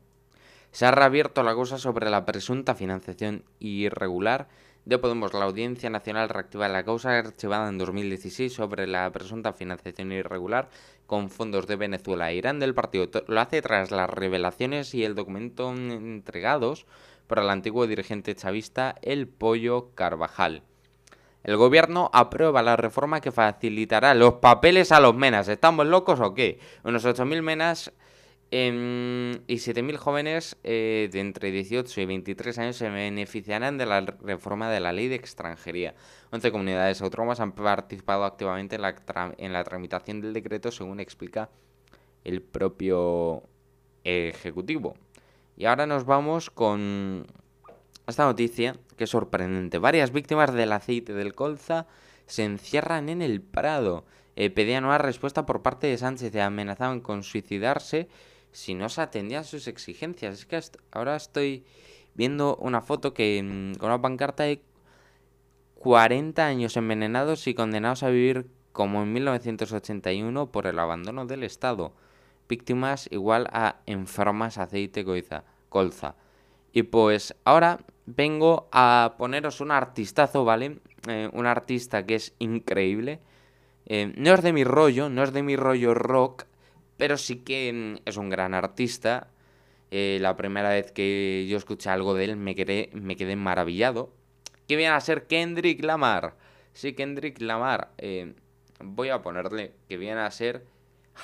Se 0.72 0.84
ha 0.84 0.90
reabierto 0.90 1.42
la 1.42 1.54
cosa 1.54 1.78
sobre 1.78 2.10
la 2.10 2.26
presunta 2.26 2.74
financiación 2.74 3.44
irregular 3.60 4.48
de 4.84 4.98
Podemos. 4.98 5.32
La 5.32 5.46
Audiencia 5.46 5.88
Nacional 5.88 6.28
reactiva 6.28 6.68
la 6.68 6.84
causa 6.84 7.16
archivada 7.16 7.70
en 7.70 7.78
2016 7.78 8.52
sobre 8.52 8.86
la 8.86 9.10
presunta 9.10 9.54
financiación 9.54 10.12
irregular 10.12 10.68
con 11.06 11.30
fondos 11.30 11.66
de 11.66 11.76
Venezuela 11.76 12.30
e 12.30 12.36
Irán 12.36 12.60
del 12.60 12.74
partido. 12.74 13.08
Lo 13.26 13.40
hace 13.40 13.62
tras 13.62 13.90
las 13.90 14.10
revelaciones 14.10 14.94
y 14.94 15.02
el 15.04 15.14
documento 15.14 15.72
entregados 15.72 16.84
por 17.30 17.38
el 17.38 17.48
antiguo 17.48 17.86
dirigente 17.86 18.34
chavista 18.34 18.96
El 19.02 19.28
Pollo 19.28 19.94
Carvajal. 19.94 20.64
El 21.44 21.56
gobierno 21.56 22.10
aprueba 22.12 22.60
la 22.60 22.76
reforma 22.76 23.20
que 23.20 23.30
facilitará 23.30 24.14
los 24.14 24.34
papeles 24.34 24.90
a 24.90 24.98
los 24.98 25.14
menas. 25.14 25.46
¿Estamos 25.46 25.86
locos 25.86 26.18
o 26.18 26.34
qué? 26.34 26.58
Unos 26.82 27.06
8.000 27.06 27.40
menas 27.40 27.92
em, 28.50 29.30
y 29.46 29.58
7.000 29.58 29.96
jóvenes 29.96 30.56
eh, 30.64 31.08
de 31.12 31.20
entre 31.20 31.52
18 31.52 32.00
y 32.00 32.04
23 32.04 32.58
años 32.58 32.76
se 32.76 32.90
beneficiarán 32.90 33.78
de 33.78 33.86
la 33.86 34.00
reforma 34.00 34.68
de 34.68 34.80
la 34.80 34.92
ley 34.92 35.06
de 35.06 35.14
extranjería. 35.14 35.94
11 36.32 36.50
comunidades 36.50 37.00
autónomas 37.00 37.38
han 37.38 37.52
participado 37.52 38.24
activamente 38.24 38.74
en 38.74 39.52
la 39.52 39.62
tramitación 39.62 40.20
del 40.20 40.32
decreto, 40.32 40.72
según 40.72 40.98
explica 40.98 41.48
el 42.24 42.42
propio 42.42 43.44
Ejecutivo. 44.02 44.96
Y 45.60 45.66
ahora 45.66 45.84
nos 45.84 46.06
vamos 46.06 46.48
con 46.48 47.26
esta 48.06 48.24
noticia 48.24 48.78
que 48.96 49.04
es 49.04 49.10
sorprendente. 49.10 49.76
Varias 49.76 50.10
víctimas 50.10 50.54
del 50.54 50.72
aceite 50.72 51.12
del 51.12 51.34
colza 51.34 51.86
se 52.24 52.44
encierran 52.44 53.10
en 53.10 53.20
el 53.20 53.42
Prado. 53.42 54.06
Pedían 54.34 54.86
una 54.86 54.96
respuesta 54.96 55.44
por 55.44 55.60
parte 55.60 55.86
de 55.86 55.98
Sánchez 55.98 56.34
y 56.34 56.38
amenazaban 56.38 57.02
con 57.02 57.22
suicidarse 57.22 58.08
si 58.52 58.72
no 58.72 58.88
se 58.88 59.02
atendían 59.02 59.44
sus 59.44 59.68
exigencias. 59.68 60.32
Es 60.32 60.46
que 60.46 60.58
ahora 60.92 61.14
estoy 61.14 61.66
viendo 62.14 62.56
una 62.56 62.80
foto 62.80 63.12
que 63.12 63.42
mm, 63.42 63.74
con 63.74 63.90
una 63.90 64.00
pancarta 64.00 64.44
de 64.44 64.62
40 65.74 66.42
años 66.42 66.74
envenenados 66.78 67.46
y 67.46 67.52
condenados 67.52 68.02
a 68.02 68.08
vivir 68.08 68.46
como 68.72 69.02
en 69.02 69.12
1981 69.12 70.50
por 70.52 70.66
el 70.66 70.78
abandono 70.78 71.26
del 71.26 71.42
Estado. 71.42 71.92
Víctimas 72.48 73.08
igual 73.12 73.46
a 73.52 73.76
enfermas 73.84 74.56
aceite 74.56 75.04
colza. 75.70 76.16
Y 76.72 76.82
pues 76.82 77.34
ahora 77.44 77.80
vengo 78.04 78.68
a 78.72 79.14
poneros 79.16 79.60
un 79.60 79.70
artistazo, 79.70 80.44
¿vale? 80.44 80.78
Eh, 81.08 81.30
un 81.32 81.46
artista 81.46 82.04
que 82.04 82.16
es 82.16 82.34
increíble. 82.38 83.20
Eh, 83.86 84.12
no 84.16 84.34
es 84.34 84.42
de 84.42 84.52
mi 84.52 84.64
rollo, 84.64 85.08
no 85.08 85.22
es 85.22 85.32
de 85.32 85.42
mi 85.42 85.56
rollo 85.56 85.94
rock, 85.94 86.44
pero 86.98 87.16
sí 87.16 87.36
que 87.36 87.72
mm, 87.72 88.02
es 88.04 88.16
un 88.18 88.28
gran 88.28 88.52
artista. 88.52 89.28
Eh, 89.90 90.18
la 90.20 90.36
primera 90.36 90.70
vez 90.70 90.92
que 90.92 91.46
yo 91.48 91.56
escuché 91.56 91.90
algo 91.90 92.14
de 92.14 92.24
él 92.24 92.36
me 92.36 92.54
quedé, 92.54 92.90
me 92.92 93.16
quedé 93.16 93.36
maravillado. 93.36 94.12
Que 94.68 94.76
viene 94.76 94.94
a 94.94 95.00
ser 95.00 95.26
Kendrick 95.26 95.82
Lamar. 95.82 96.36
Sí, 96.74 96.92
Kendrick 96.92 97.40
Lamar. 97.40 97.90
Voy 98.82 99.08
a 99.08 99.20
ponerle 99.20 99.72
que 99.88 99.96
viene 99.96 100.20
a 100.20 100.30
ser 100.30 100.64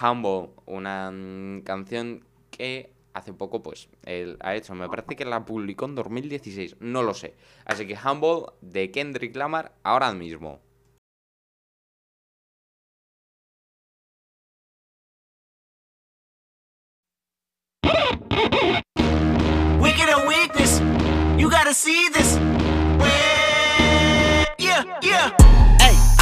Humble, 0.00 0.50
una 0.66 1.10
mm, 1.10 1.62
canción 1.62 2.24
que 2.50 2.90
hace 3.16 3.32
poco 3.32 3.62
pues 3.62 3.88
él 4.04 4.36
ha 4.40 4.54
hecho. 4.54 4.74
Me 4.74 4.88
parece 4.88 5.16
que 5.16 5.24
la 5.24 5.44
publicó 5.44 5.86
en 5.86 5.94
2016, 5.94 6.76
no 6.80 7.02
lo 7.02 7.14
sé. 7.14 7.34
Así 7.64 7.86
que 7.86 7.96
Humble 7.96 8.52
de 8.60 8.90
Kendrick 8.90 9.34
Lamar 9.34 9.74
ahora 9.82 10.12
mismo. 10.12 10.60
You 21.38 21.50
gotta 21.50 21.74
see 21.74 22.08
this. 22.08 22.38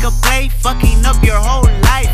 I 0.00 0.02
make 0.02 0.12
a 0.12 0.22
play, 0.22 0.48
fucking 0.48 1.04
up 1.04 1.22
your 1.22 1.36
whole 1.36 1.68
life. 1.82 2.10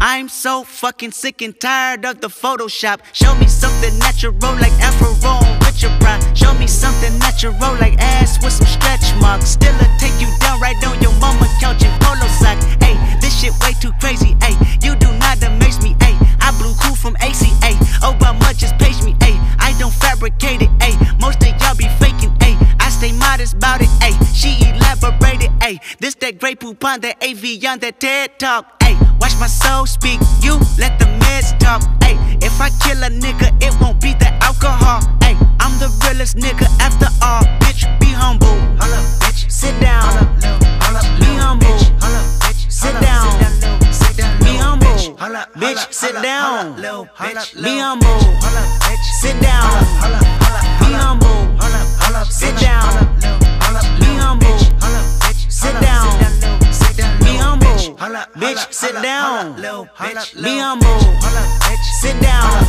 I'm 0.00 0.28
so 0.28 0.64
fucking 0.64 1.12
sick 1.12 1.40
and 1.40 1.58
tired 1.58 2.04
of 2.04 2.20
the 2.20 2.28
Photoshop. 2.28 3.00
Show 3.12 3.34
me 3.36 3.46
something 3.46 3.96
natural 3.98 4.34
like 4.58 4.72
Afro 4.82 5.14
on 5.28 5.60
Richard 5.60 5.92
Pryor. 6.00 6.20
Show 6.34 6.54
me 6.54 6.66
something 6.66 7.16
natural 7.18 7.54
like 7.78 7.94
ass 7.98 8.42
with 8.42 8.52
some 8.52 8.66
stretch 8.66 9.14
marks. 9.20 9.50
Still 9.50 9.74
a 9.76 9.86
take 9.98 10.18
you 10.20 10.26
down 10.40 10.58
right 10.60 10.76
on 10.86 11.00
your 11.00 11.14
mama 11.20 11.46
couch 11.60 11.84
in 11.84 11.92
polo 12.00 12.26
sock. 12.26 12.58
Hey, 12.82 12.96
this 13.20 13.38
shit 13.38 13.52
way 13.60 13.72
too 13.80 13.92
crazy. 14.00 14.36
Hey, 14.42 14.58
you 14.82 14.96
do 14.96 15.12
not 15.18 15.42
amaze 15.42 15.80
me. 15.80 15.94
Hey, 16.00 16.18
I 16.40 16.50
blew 16.58 16.74
cool 16.82 16.96
from 16.96 17.14
ACA. 17.20 17.70
Obama 18.02 18.56
just 18.56 18.76
page 18.78 19.00
me. 19.04 19.14
Hey, 19.22 19.38
I 19.58 19.76
don't 19.78 19.94
fabricate 19.94 20.62
it. 20.62 20.70
Hey, 20.82 20.94
most 21.20 21.42
of 21.42 21.54
y'all 21.60 21.76
be 21.76 21.86
faking. 22.02 22.34
Hey, 22.40 22.56
I 22.80 22.90
stay 22.90 23.12
modest 23.12 23.54
about 23.54 23.80
it. 23.82 23.97
That 26.28 26.38
great 26.38 26.60
poop 26.60 26.84
on 26.84 27.00
that 27.00 27.16
AV 27.24 27.64
on 27.64 27.78
that 27.78 28.00
TED 28.00 28.38
talk. 28.38 28.82
Hey, 28.82 28.94
watch 29.18 29.32
my 29.40 29.46
soul 29.46 29.86
speak. 29.86 30.20
You 30.44 30.60
let 30.76 30.98
the 30.98 31.06
meds 31.24 31.56
talk. 31.58 31.80
Hey, 32.04 32.16
if 32.44 32.60
I 32.60 32.68
kill 32.84 33.00
a 33.02 33.08
nigga, 33.08 33.48
it 33.64 33.72
won't 33.80 33.98
be 34.00 34.12
the 34.12 34.28
alcohol. 34.44 35.00
Hey, 35.22 35.36
I'm 35.58 35.72
the 35.80 35.88
realest 36.04 36.36
nigga 36.36 36.68
after 36.84 37.08
all. 37.24 37.40
Bitch, 37.64 37.88
be 37.98 38.12
humble. 38.12 38.60
Holla, 38.76 39.00
bitch. 39.24 39.50
Sit 39.50 39.72
down. 39.80 40.04
Be 41.18 41.32
humble. 41.40 41.66
Bitch. 41.66 41.96
Holla, 41.96 42.20
bitch. 42.36 42.60
Sit 42.70 42.92
down. 43.00 43.24
Be 44.44 44.52
humble. 44.60 44.86
Bitch, 45.56 45.92
sit 45.94 46.12
down. 46.20 46.76
Be 46.76 46.84
humble. 46.84 47.08
Holla, 47.16 47.40
bitch. 48.84 49.06
Sit 49.22 49.40
down. 49.40 49.64
Be 50.76 50.92
humble. 50.92 51.40
Sit 52.28 52.60
down. 52.60 53.16
Be 53.98 54.04
humble. 54.20 54.67
Sit 55.68 55.80
down. 55.82 56.08
Be 57.20 57.36
humble. 57.36 57.96
Bitch, 58.36 58.72
sit 58.72 58.94
down. 59.02 59.54
Be 60.42 60.58
humble. 60.58 60.98
Sit 62.00 62.18
down. 62.22 62.64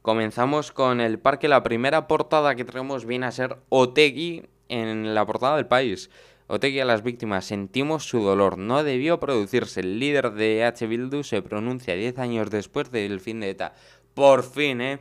Comenzamos 0.00 0.72
con 0.72 1.02
el 1.02 1.18
parque. 1.18 1.48
La 1.48 1.62
primera 1.62 2.06
portada 2.08 2.54
que 2.54 2.64
traemos 2.64 3.04
viene 3.04 3.26
a 3.26 3.32
ser 3.32 3.58
Otegui 3.68 4.48
en 4.68 5.14
la 5.14 5.26
portada 5.26 5.56
del 5.56 5.66
país. 5.66 6.10
Otegui 6.48 6.80
a 6.80 6.84
las 6.84 7.02
víctimas. 7.02 7.44
Sentimos 7.44 8.04
su 8.04 8.20
dolor. 8.22 8.58
No 8.58 8.84
debió 8.84 9.18
producirse. 9.18 9.80
El 9.80 9.98
líder 9.98 10.32
de 10.32 10.64
H. 10.64 10.86
Bildu 10.86 11.22
se 11.22 11.42
pronuncia 11.42 11.94
10 11.94 12.18
años 12.18 12.50
después 12.50 12.90
del 12.90 13.20
fin 13.20 13.40
de 13.40 13.50
ETA. 13.50 13.74
Por 14.14 14.44
fin, 14.44 14.80
¿eh? 14.80 15.00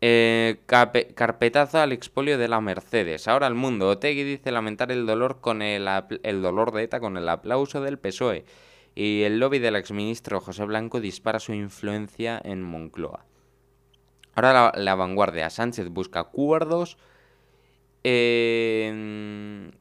eh 0.00 0.60
carpetazo 0.66 1.78
al 1.78 1.92
expolio 1.92 2.38
de 2.38 2.48
la 2.48 2.60
Mercedes. 2.60 3.28
Ahora 3.28 3.46
el 3.46 3.54
mundo. 3.54 3.88
Otegui 3.88 4.24
dice 4.24 4.50
lamentar 4.50 4.90
el 4.90 5.06
dolor 5.06 5.40
con 5.40 5.60
el, 5.60 5.88
el 6.22 6.42
dolor 6.42 6.72
de 6.72 6.84
ETA 6.84 7.00
con 7.00 7.16
el 7.16 7.28
aplauso 7.28 7.82
del 7.82 7.98
PSOE. 7.98 8.44
Y 8.94 9.24
el 9.24 9.38
lobby 9.38 9.58
del 9.58 9.76
exministro 9.76 10.40
José 10.40 10.64
Blanco 10.64 11.00
dispara 11.00 11.38
su 11.38 11.52
influencia 11.52 12.40
en 12.42 12.62
Moncloa. 12.62 13.26
Ahora 14.36 14.72
la, 14.74 14.94
vanguardia. 14.94 15.48
Sánchez 15.48 15.88
busca 15.88 16.20
acuerdos 16.20 16.98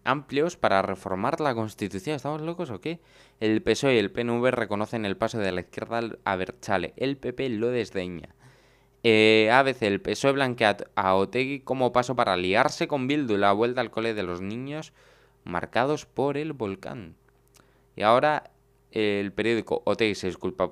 amplios 0.03 0.57
para 0.57 0.81
reformar 0.81 1.41
la 1.41 1.53
Constitución. 1.53 2.15
¿Estamos 2.15 2.41
locos 2.41 2.72
o 2.72 2.81
qué? 2.81 3.00
El 3.39 3.62
PSOE 3.62 3.95
y 3.95 3.98
el 4.00 4.12
PNV 4.12 4.51
reconocen 4.51 5.05
el 5.05 5.17
paso 5.17 5.38
de 5.38 5.51
la 5.51 5.62
izquierda 5.62 6.01
a 6.24 6.36
Berchale. 6.36 6.93
El 6.98 7.17
PP 7.17 7.50
lo 7.50 7.69
desdeña. 7.69 8.29
Eh, 9.03 9.51
ABC, 9.51 9.84
el 9.84 10.01
PSOE 10.01 10.31
blanquea 10.31 10.77
a 10.95 11.15
Otegui 11.15 11.60
como 11.60 11.91
paso 11.91 12.15
para 12.15 12.36
liarse 12.38 12.88
con 12.88 13.07
Bildu 13.07 13.38
la 13.38 13.51
vuelta 13.51 13.81
al 13.81 13.91
cole 13.91 14.15
de 14.15 14.24
los 14.24 14.41
niños 14.41 14.93
marcados 15.43 16.07
por 16.07 16.38
el 16.38 16.53
volcán. 16.53 17.15
Y 17.95 18.01
ahora 18.01 18.51
el 18.91 19.31
periódico 19.31 19.84
Otegui 19.86 20.15
se 20.15 20.27
disculpa 20.27 20.72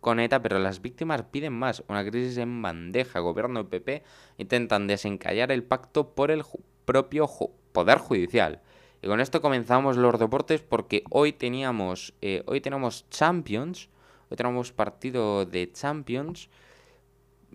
con 0.00 0.20
ETA, 0.20 0.42
pero 0.42 0.58
las 0.58 0.82
víctimas 0.82 1.22
piden 1.22 1.54
más. 1.54 1.82
Una 1.88 2.04
crisis 2.04 2.36
en 2.36 2.62
bandeja. 2.62 3.20
Gobierno 3.20 3.60
y 3.60 3.64
PP 3.64 4.02
intentan 4.36 4.86
desencallar 4.86 5.50
el 5.50 5.64
pacto 5.64 6.14
por 6.14 6.30
el 6.30 6.42
propio 6.84 7.28
Poder 7.72 7.98
Judicial. 7.98 8.60
Y 9.02 9.06
con 9.06 9.20
esto 9.20 9.42
comenzamos 9.42 9.96
los 9.96 10.18
deportes 10.18 10.62
porque 10.62 11.04
hoy 11.10 11.32
teníamos, 11.32 12.14
eh, 12.22 12.42
hoy 12.46 12.60
tenemos 12.60 13.08
Champions, 13.10 13.88
hoy 14.30 14.36
tenemos 14.36 14.72
partido 14.72 15.44
de 15.44 15.70
Champions 15.72 16.48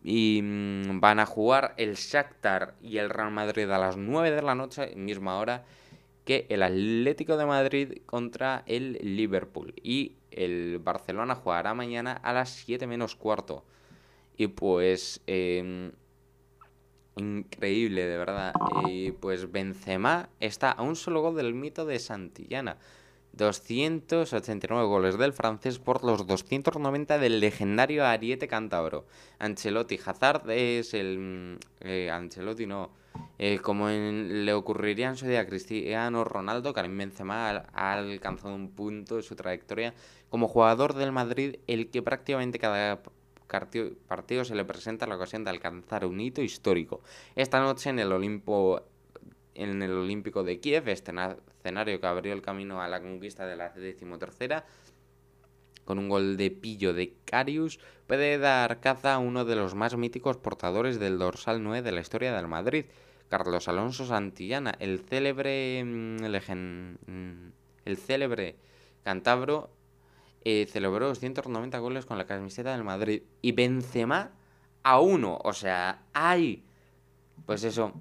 y 0.03 0.41
mm, 0.43 0.99
van 0.99 1.19
a 1.19 1.25
jugar 1.25 1.73
el 1.77 1.95
Shakhtar 1.95 2.75
y 2.81 2.97
el 2.97 3.09
Real 3.09 3.31
Madrid 3.31 3.69
a 3.71 3.79
las 3.79 3.97
9 3.97 4.31
de 4.31 4.41
la 4.41 4.55
noche, 4.55 4.95
misma 4.95 5.39
hora 5.39 5.65
que 6.23 6.45
el 6.49 6.61
Atlético 6.61 7.37
de 7.37 7.45
Madrid 7.47 7.97
contra 8.05 8.63
el 8.67 8.99
Liverpool. 9.01 9.73
Y 9.81 10.17
el 10.29 10.77
Barcelona 10.77 11.33
jugará 11.33 11.73
mañana 11.73 12.13
a 12.13 12.33
las 12.33 12.49
7 12.51 12.85
menos 12.85 13.15
cuarto. 13.15 13.65
Y 14.37 14.47
pues... 14.47 15.21
Em, 15.25 15.91
increíble, 17.19 18.05
de 18.05 18.17
verdad. 18.17 18.53
Y 18.87 19.11
pues 19.11 19.51
Benzema 19.51 20.29
está 20.39 20.71
a 20.71 20.81
un 20.81 20.95
solo 20.95 21.21
gol 21.21 21.35
del 21.35 21.53
mito 21.53 21.85
de 21.85 21.99
Santillana. 21.99 22.77
289 23.33 24.85
goles 24.87 25.17
del 25.17 25.33
francés 25.33 25.79
por 25.79 26.03
los 26.03 26.25
290 26.25 27.19
del 27.19 27.39
legendario 27.39 28.05
Ariete 28.05 28.47
Cantabro. 28.47 29.05
Ancelotti 29.37 29.99
Hazard 30.03 30.49
es 30.49 30.93
el... 30.93 31.19
Mm, 31.19 31.57
eh, 31.81 32.09
Ancelotti 32.11 32.65
no. 32.65 32.89
Eh, 33.37 33.59
como 33.59 33.89
le 33.89 34.53
ocurriría 34.53 35.09
en 35.09 35.15
su 35.15 35.25
día 35.25 35.41
a 35.41 35.45
Cristiano 35.45 36.23
Ronaldo, 36.23 36.73
Karim 36.73 36.97
Benzema 36.97 37.65
ha, 37.73 37.93
alcanzado 37.93 38.53
un 38.53 38.69
punto 38.71 39.15
de 39.17 39.23
su 39.23 39.35
trayectoria 39.35 39.93
como 40.29 40.47
jugador 40.47 40.93
del 40.93 41.11
Madrid 41.11 41.55
el 41.67 41.89
que 41.89 42.01
prácticamente 42.01 42.59
cada 42.59 43.01
partido 43.49 44.45
se 44.45 44.55
le 44.55 44.63
presenta 44.63 45.07
la 45.07 45.15
ocasión 45.15 45.43
de 45.43 45.49
alcanzar 45.49 46.05
un 46.05 46.21
hito 46.21 46.41
histórico. 46.41 47.01
Esta 47.35 47.59
noche 47.59 47.89
en 47.89 47.99
el 47.99 48.11
Olimpo 48.11 48.81
en 49.55 49.81
el 49.81 49.91
Olímpico 49.91 50.43
de 50.43 50.59
Kiev, 50.59 50.87
este 50.87 51.11
escenario 51.57 51.99
que 51.99 52.07
abrió 52.07 52.33
el 52.33 52.41
camino 52.41 52.81
a 52.81 52.87
la 52.87 53.01
conquista 53.01 53.45
de 53.45 53.57
la 53.57 53.69
decimotercera, 53.69 54.65
con 55.83 55.99
un 55.99 56.07
gol 56.07 56.37
de 56.37 56.51
pillo 56.51 56.93
de 56.93 57.15
Carius, 57.25 57.79
puede 58.07 58.37
dar 58.37 58.79
caza 58.79 59.15
a 59.15 59.17
uno 59.17 59.43
de 59.43 59.55
los 59.55 59.75
más 59.75 59.97
míticos 59.97 60.37
portadores 60.37 60.99
del 60.99 61.17
dorsal 61.17 61.61
9 61.63 61.81
de 61.81 61.91
la 61.91 62.01
historia 62.01 62.33
del 62.33 62.47
Madrid, 62.47 62.85
Carlos 63.27 63.67
Alonso 63.67 64.05
Santillana, 64.05 64.75
el 64.79 64.99
célebre, 64.99 65.83
mm, 65.83 66.25
mm, 66.25 67.51
el 67.85 67.97
célebre 67.97 68.55
cantabro 69.03 69.71
eh, 70.43 70.67
celebró 70.69 71.07
290 71.07 71.77
goles 71.79 72.05
con 72.05 72.17
la 72.17 72.25
camiseta 72.25 72.71
del 72.71 72.83
Madrid 72.83 73.23
y 73.41 73.51
Benzema 73.51 74.31
a 74.83 74.99
uno, 74.99 75.39
o 75.43 75.53
sea, 75.53 76.03
hay, 76.13 76.63
pues 77.45 77.63
eso, 77.63 77.93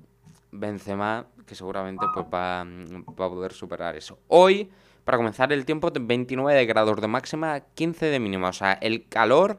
Benzema 0.53 1.27
que 1.49 1.55
seguramente 1.55 2.07
pues 2.15 2.27
va, 2.27 2.65
va, 2.65 3.27
a 3.27 3.31
poder 3.31 3.53
superar 3.53 3.97
eso. 3.97 4.19
Hoy, 4.29 4.71
para 5.05 5.17
comenzar 5.17 5.53
el 5.53 5.65
tiempo, 5.65 5.91
29 5.91 6.67
grados 6.67 7.01
de 7.01 7.09
máxima, 7.09 7.61
15 7.61 8.07
de 8.07 8.21
mínima. 8.21 8.51
O 8.51 8.53
sea, 8.53 8.75
el 8.75 9.09
calor 9.09 9.59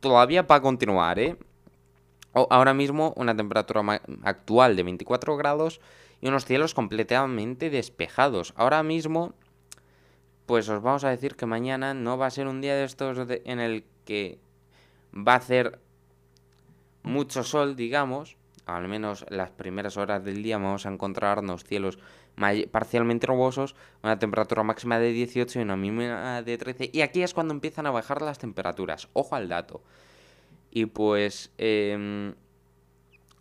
todavía 0.00 0.42
va 0.42 0.56
a 0.56 0.60
continuar, 0.60 1.18
¿eh? 1.18 1.36
Ahora 2.32 2.74
mismo 2.74 3.12
una 3.16 3.36
temperatura 3.36 4.02
actual 4.22 4.76
de 4.76 4.82
24 4.84 5.36
grados 5.36 5.80
y 6.20 6.28
unos 6.28 6.44
cielos 6.44 6.74
completamente 6.74 7.70
despejados. 7.70 8.52
Ahora 8.56 8.82
mismo, 8.82 9.34
pues 10.50 10.68
os 10.68 10.82
vamos 10.82 11.04
a 11.04 11.10
decir 11.10 11.36
que 11.36 11.46
mañana 11.46 11.94
no 11.94 12.18
va 12.18 12.26
a 12.26 12.30
ser 12.30 12.48
un 12.48 12.60
día 12.60 12.74
de 12.74 12.82
estos 12.82 13.16
en 13.44 13.60
el 13.60 13.84
que 14.04 14.40
va 15.14 15.34
a 15.34 15.36
hacer 15.36 15.78
mucho 17.04 17.44
sol, 17.44 17.76
digamos, 17.76 18.36
al 18.66 18.88
menos 18.88 19.24
las 19.28 19.52
primeras 19.52 19.96
horas 19.96 20.24
del 20.24 20.42
día 20.42 20.58
vamos 20.58 20.86
a 20.86 20.88
encontrarnos 20.88 21.62
cielos 21.62 22.00
parcialmente 22.72 23.28
nubosos, 23.28 23.76
una 24.02 24.18
temperatura 24.18 24.64
máxima 24.64 24.98
de 24.98 25.12
18 25.12 25.60
y 25.60 25.62
una 25.62 25.76
mínima 25.76 26.42
de 26.42 26.58
13. 26.58 26.90
Y 26.92 27.02
aquí 27.02 27.22
es 27.22 27.32
cuando 27.32 27.54
empiezan 27.54 27.86
a 27.86 27.92
bajar 27.92 28.20
las 28.20 28.40
temperaturas. 28.40 29.08
Ojo 29.12 29.36
al 29.36 29.48
dato. 29.48 29.84
Y 30.72 30.86
pues 30.86 31.52
em, 31.58 32.34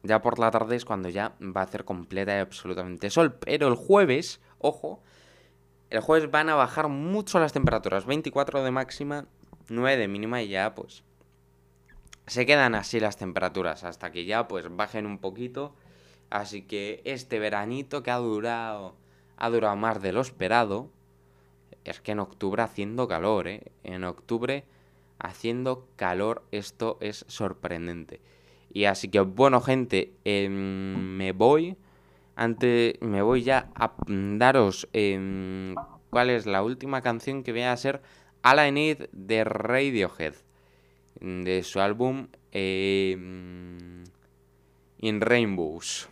ya 0.04 0.22
por 0.22 0.38
la 0.38 0.52
tarde 0.52 0.76
es 0.76 0.86
cuando 0.86 1.10
ya 1.10 1.34
va 1.42 1.62
a 1.62 1.64
hacer 1.64 1.86
completa 1.86 2.38
y 2.38 2.40
absolutamente 2.40 3.10
sol. 3.10 3.34
Pero 3.34 3.68
el 3.68 3.74
jueves, 3.74 4.42
ojo, 4.60 5.02
el 5.90 6.02
jueves 6.02 6.30
van 6.30 6.50
a 6.50 6.56
bajar 6.56 6.88
mucho 6.88 7.40
las 7.40 7.54
temperaturas. 7.54 8.06
24 8.06 8.64
de 8.64 8.72
máxima, 8.72 9.26
9 9.70 9.98
de 9.98 10.08
mínima 10.08 10.42
y 10.42 10.50
ya 10.50 10.76
pues 10.76 11.04
se 12.28 12.46
quedan 12.46 12.76
así 12.76 13.00
las 13.00 13.18
temperaturas 13.18 13.84
hasta 13.84 14.12
que 14.12 14.26
ya 14.26 14.48
pues 14.48 14.66
bajen 14.70 15.06
un 15.06 15.18
poquito. 15.18 15.74
Así 16.30 16.62
que 16.62 17.02
este 17.06 17.40
veranito 17.40 18.04
que 18.04 18.12
ha 18.12 18.18
durado, 18.18 18.96
ha 19.38 19.50
durado 19.50 19.76
más 19.76 20.02
de 20.02 20.14
lo 20.14 20.22
esperado. 20.22 20.90
Es 21.86 22.02
que 22.02 22.12
en 22.12 22.20
octubre 22.20 22.62
haciendo 22.62 23.08
calor, 23.08 23.48
¿eh? 23.48 23.72
En 23.84 24.04
octubre 24.04 24.64
haciendo 25.18 25.88
calor, 25.96 26.44
esto 26.52 26.98
es 27.02 27.26
sorprendente. 27.28 28.22
Y 28.72 28.86
así 28.86 29.08
que 29.10 29.22
bueno 29.22 29.60
gente, 29.60 30.14
em, 30.24 31.18
me 31.18 31.32
voy. 31.32 31.78
Antes 32.40 32.94
me 33.02 33.22
voy 33.22 33.44
ya 33.44 33.70
a 33.76 33.92
daros 34.08 34.88
em, 34.94 35.76
cuál 36.10 36.30
es 36.30 36.46
la 36.46 36.64
última 36.64 37.02
canción 37.02 37.44
que 37.44 37.52
voy 37.52 37.64
a 37.64 37.76
ser 37.76 38.02
All 38.44 38.66
I 38.66 38.72
Need 38.72 39.10
de 39.12 39.44
Radiohead 39.44 40.36
de 41.20 41.64
su 41.64 41.82
álbum 41.82 42.28
eh, 42.54 43.18
In 45.00 45.20
Rainbows. 45.20 46.08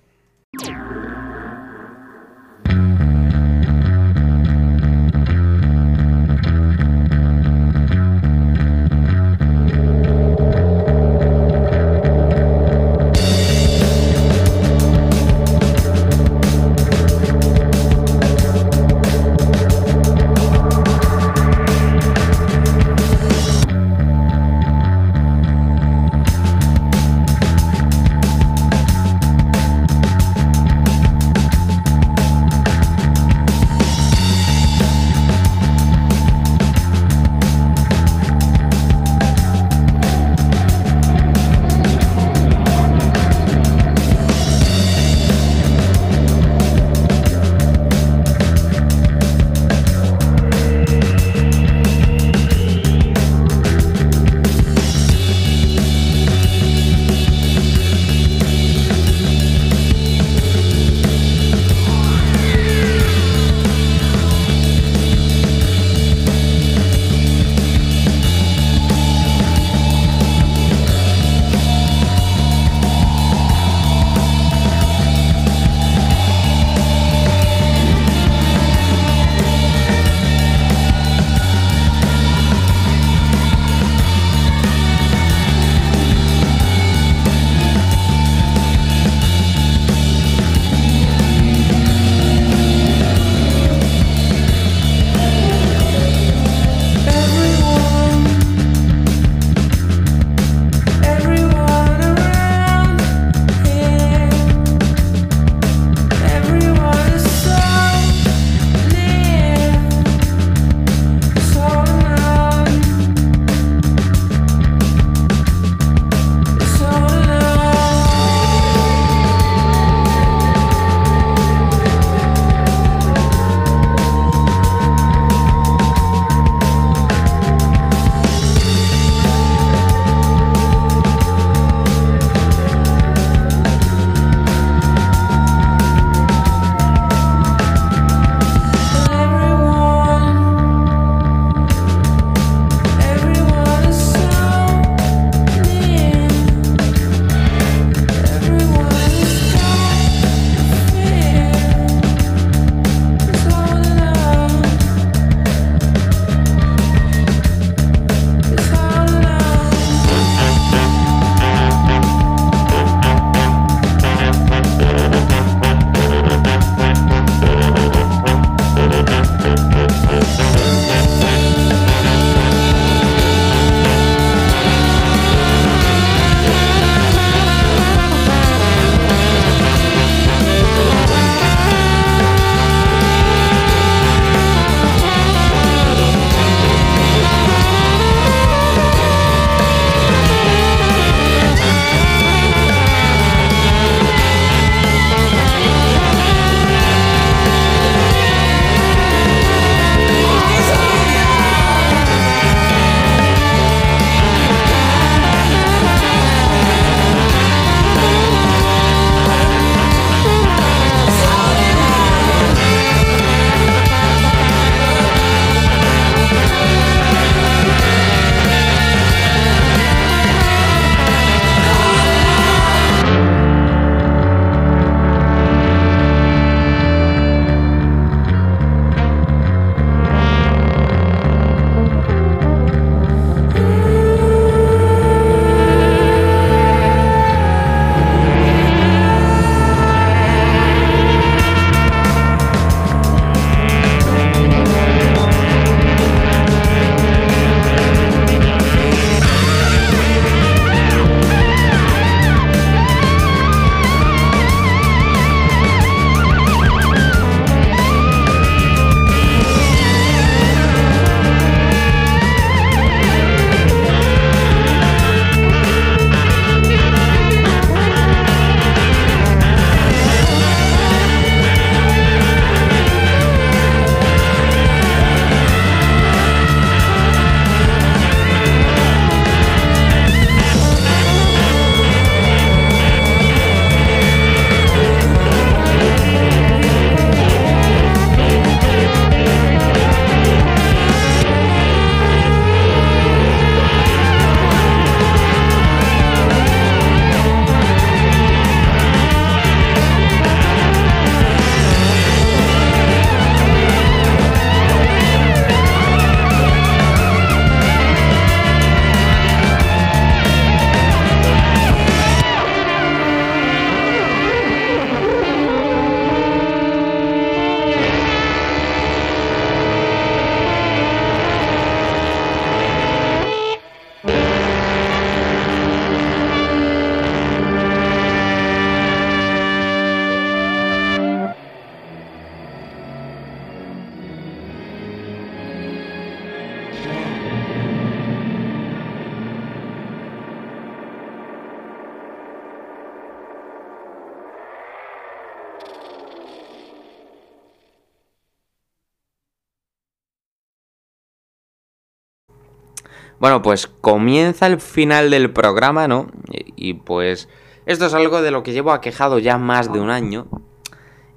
Bueno, 353.20 353.42
pues 353.42 353.68
comienza 353.68 354.46
el 354.46 354.60
final 354.60 355.10
del 355.10 355.32
programa, 355.32 355.88
¿no? 355.88 356.08
Y, 356.32 356.76
pues 356.76 357.28
esto 357.66 357.88
es 357.88 357.94
algo 357.94 358.22
de 358.22 358.32
lo 358.32 358.44
que 358.44 358.54
llevo 358.54 358.72
aquejado 358.72 359.18
ya 359.18 359.38
más 359.38 359.72
de 359.74 359.80
un 359.80 359.90
año. 359.90 360.28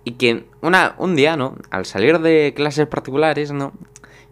Y 0.02 0.12
que 0.12 0.46
una, 0.62 0.94
un 0.98 1.14
día, 1.14 1.36
¿no? 1.36 1.56
Al 1.70 1.84
salir 1.84 2.20
de 2.20 2.54
clases 2.56 2.86
particulares, 2.86 3.52
¿no? 3.52 3.72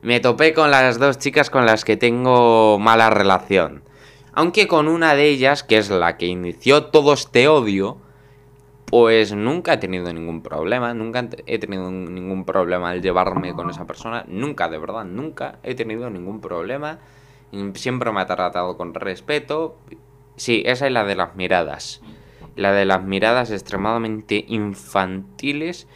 Me 0.00 0.20
topé 0.20 0.54
con 0.54 0.70
las 0.70 0.98
dos 0.98 1.18
chicas 1.18 1.50
con 1.50 1.66
las 1.66 1.84
que 1.84 1.96
tengo 1.96 2.78
mala 2.78 3.10
relación. 3.10 3.82
Aunque 4.32 4.66
con 4.66 4.88
una 4.88 5.14
de 5.14 5.28
ellas, 5.28 5.62
que 5.62 5.76
es 5.76 5.90
la 5.90 6.16
que 6.16 6.26
inició 6.26 6.84
todo 6.84 7.12
este 7.12 7.48
odio, 7.48 7.98
pues 8.86 9.34
nunca 9.34 9.74
he 9.74 9.76
tenido 9.76 10.10
ningún 10.12 10.42
problema, 10.42 10.94
nunca 10.94 11.28
he 11.46 11.58
tenido 11.58 11.90
ningún 11.90 12.44
problema 12.44 12.90
al 12.90 13.02
llevarme 13.02 13.52
con 13.52 13.68
esa 13.68 13.86
persona, 13.86 14.24
nunca, 14.28 14.68
de 14.68 14.78
verdad, 14.78 15.04
nunca 15.04 15.58
he 15.62 15.74
tenido 15.74 16.08
ningún 16.08 16.40
problema. 16.40 16.98
Siempre 17.74 18.12
me 18.12 18.20
ha 18.20 18.26
tratado 18.26 18.76
con 18.76 18.94
respeto. 18.94 19.76
Sí, 20.36 20.62
esa 20.66 20.86
es 20.86 20.92
la 20.92 21.04
de 21.04 21.16
las 21.16 21.34
miradas. 21.34 22.02
La 22.56 22.72
de 22.72 22.84
las 22.84 23.02
miradas 23.02 23.50
extremadamente 23.50 24.44
infantiles 24.48 25.86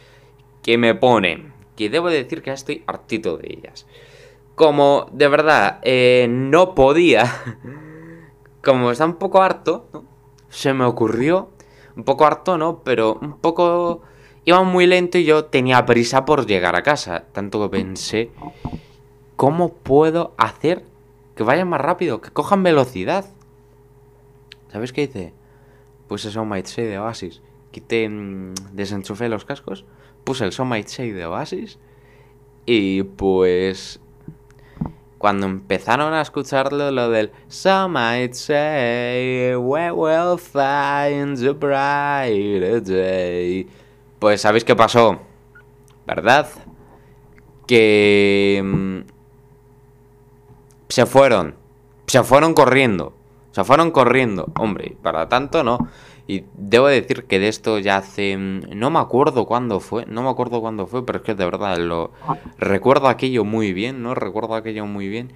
que 0.61 0.77
me 0.77 0.95
ponen. 0.95 1.53
Que 1.75 1.89
debo 1.89 2.09
decir 2.09 2.41
que 2.41 2.51
ya 2.51 2.53
estoy 2.53 2.83
hartito 2.87 3.37
de 3.37 3.53
ellas. 3.57 3.85
Como 4.55 5.07
de 5.11 5.27
verdad 5.27 5.79
eh, 5.83 6.27
no 6.29 6.75
podía, 6.75 7.25
como 8.63 8.91
está 8.91 9.05
un 9.05 9.15
poco 9.15 9.41
harto, 9.41 9.89
se 10.49 10.73
me 10.73 10.85
ocurrió 10.85 11.49
un 11.95 12.03
poco 12.03 12.25
harto, 12.25 12.57
¿no? 12.57 12.83
Pero 12.83 13.17
un 13.21 13.37
poco... 13.37 14.01
Iba 14.45 14.61
muy 14.63 14.87
lento 14.87 15.17
y 15.17 15.23
yo 15.23 15.45
tenía 15.45 15.85
prisa 15.85 16.25
por 16.25 16.45
llegar 16.45 16.75
a 16.75 16.83
casa. 16.83 17.23
Tanto 17.31 17.61
que 17.61 17.77
pensé, 17.77 18.31
¿cómo 19.37 19.73
puedo 19.73 20.33
hacer 20.37 20.83
que 21.35 21.43
vayan 21.43 21.69
más 21.69 21.81
rápido? 21.81 22.21
Que 22.21 22.31
cojan 22.31 22.63
velocidad. 22.63 23.25
¿Sabes 24.71 24.93
qué 24.93 25.03
hice? 25.03 25.33
Puse 26.07 26.37
Might 26.41 26.65
Say 26.65 26.85
de 26.85 26.99
Oasis. 26.99 27.41
Quité, 27.71 28.09
desenchufé 28.71 29.29
los 29.29 29.45
cascos. 29.45 29.85
Puse 30.23 30.45
el 30.45 30.65
Might 30.65 30.87
Say 30.87 31.11
de 31.11 31.25
Oasis. 31.25 31.79
Y 32.65 33.03
pues 33.03 33.99
cuando 35.23 35.45
empezaron 35.45 36.13
a 36.13 36.21
escucharlo, 36.21 36.91
lo 36.91 37.09
del 37.09 37.31
Some 37.47 37.93
might 37.93 38.33
say 38.33 39.55
we 39.55 39.89
will 39.89 40.37
find 40.37 41.37
a 41.47 41.53
brighter 41.53 42.83
day. 42.83 43.65
Pues 44.19 44.41
sabéis 44.41 44.65
qué 44.65 44.75
pasó, 44.75 45.21
¿verdad? 46.05 46.49
Que 47.65 48.61
mm, 48.61 49.12
se 50.93 51.07
fueron, 51.07 51.55
se 52.05 52.21
fueron 52.21 52.53
corriendo, 52.53 53.13
se 53.49 53.63
fueron 53.63 53.89
corriendo. 53.89 54.45
Hombre, 54.59 54.95
para 55.01 55.27
tanto 55.27 55.63
no. 55.63 55.89
Y 56.27 56.43
debo 56.53 56.85
decir 56.85 57.23
que 57.23 57.39
de 57.39 57.47
esto 57.47 57.79
ya 57.79 57.97
hace... 57.97 58.37
Mm, 58.37 58.77
no 58.77 58.91
me 58.91 58.99
acuerdo 58.99 59.47
cuándo 59.47 59.79
fue, 59.79 60.05
no 60.05 60.21
me 60.21 60.29
acuerdo 60.29 60.61
cuándo 60.61 60.85
fue, 60.85 61.03
pero 61.03 61.17
es 61.17 61.25
que 61.25 61.33
de 61.33 61.45
verdad 61.45 61.79
lo... 61.79 62.11
Recuerdo 62.59 63.07
aquello 63.07 63.43
muy 63.43 63.73
bien, 63.73 64.03
¿no? 64.03 64.13
Recuerdo 64.13 64.53
aquello 64.53 64.85
muy 64.85 65.07
bien. 65.07 65.33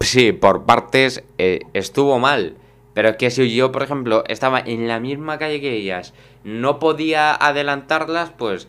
Sí, 0.00 0.32
por 0.32 0.66
partes 0.66 1.24
eh, 1.38 1.60
estuvo 1.72 2.18
mal. 2.18 2.58
Pero 2.92 3.08
es 3.08 3.16
que 3.16 3.30
si 3.30 3.54
yo, 3.54 3.72
por 3.72 3.82
ejemplo, 3.82 4.22
estaba 4.28 4.60
en 4.60 4.86
la 4.86 5.00
misma 5.00 5.38
calle 5.38 5.62
que 5.62 5.76
ellas, 5.76 6.12
no 6.44 6.78
podía 6.78 7.34
adelantarlas, 7.34 8.32
pues... 8.36 8.68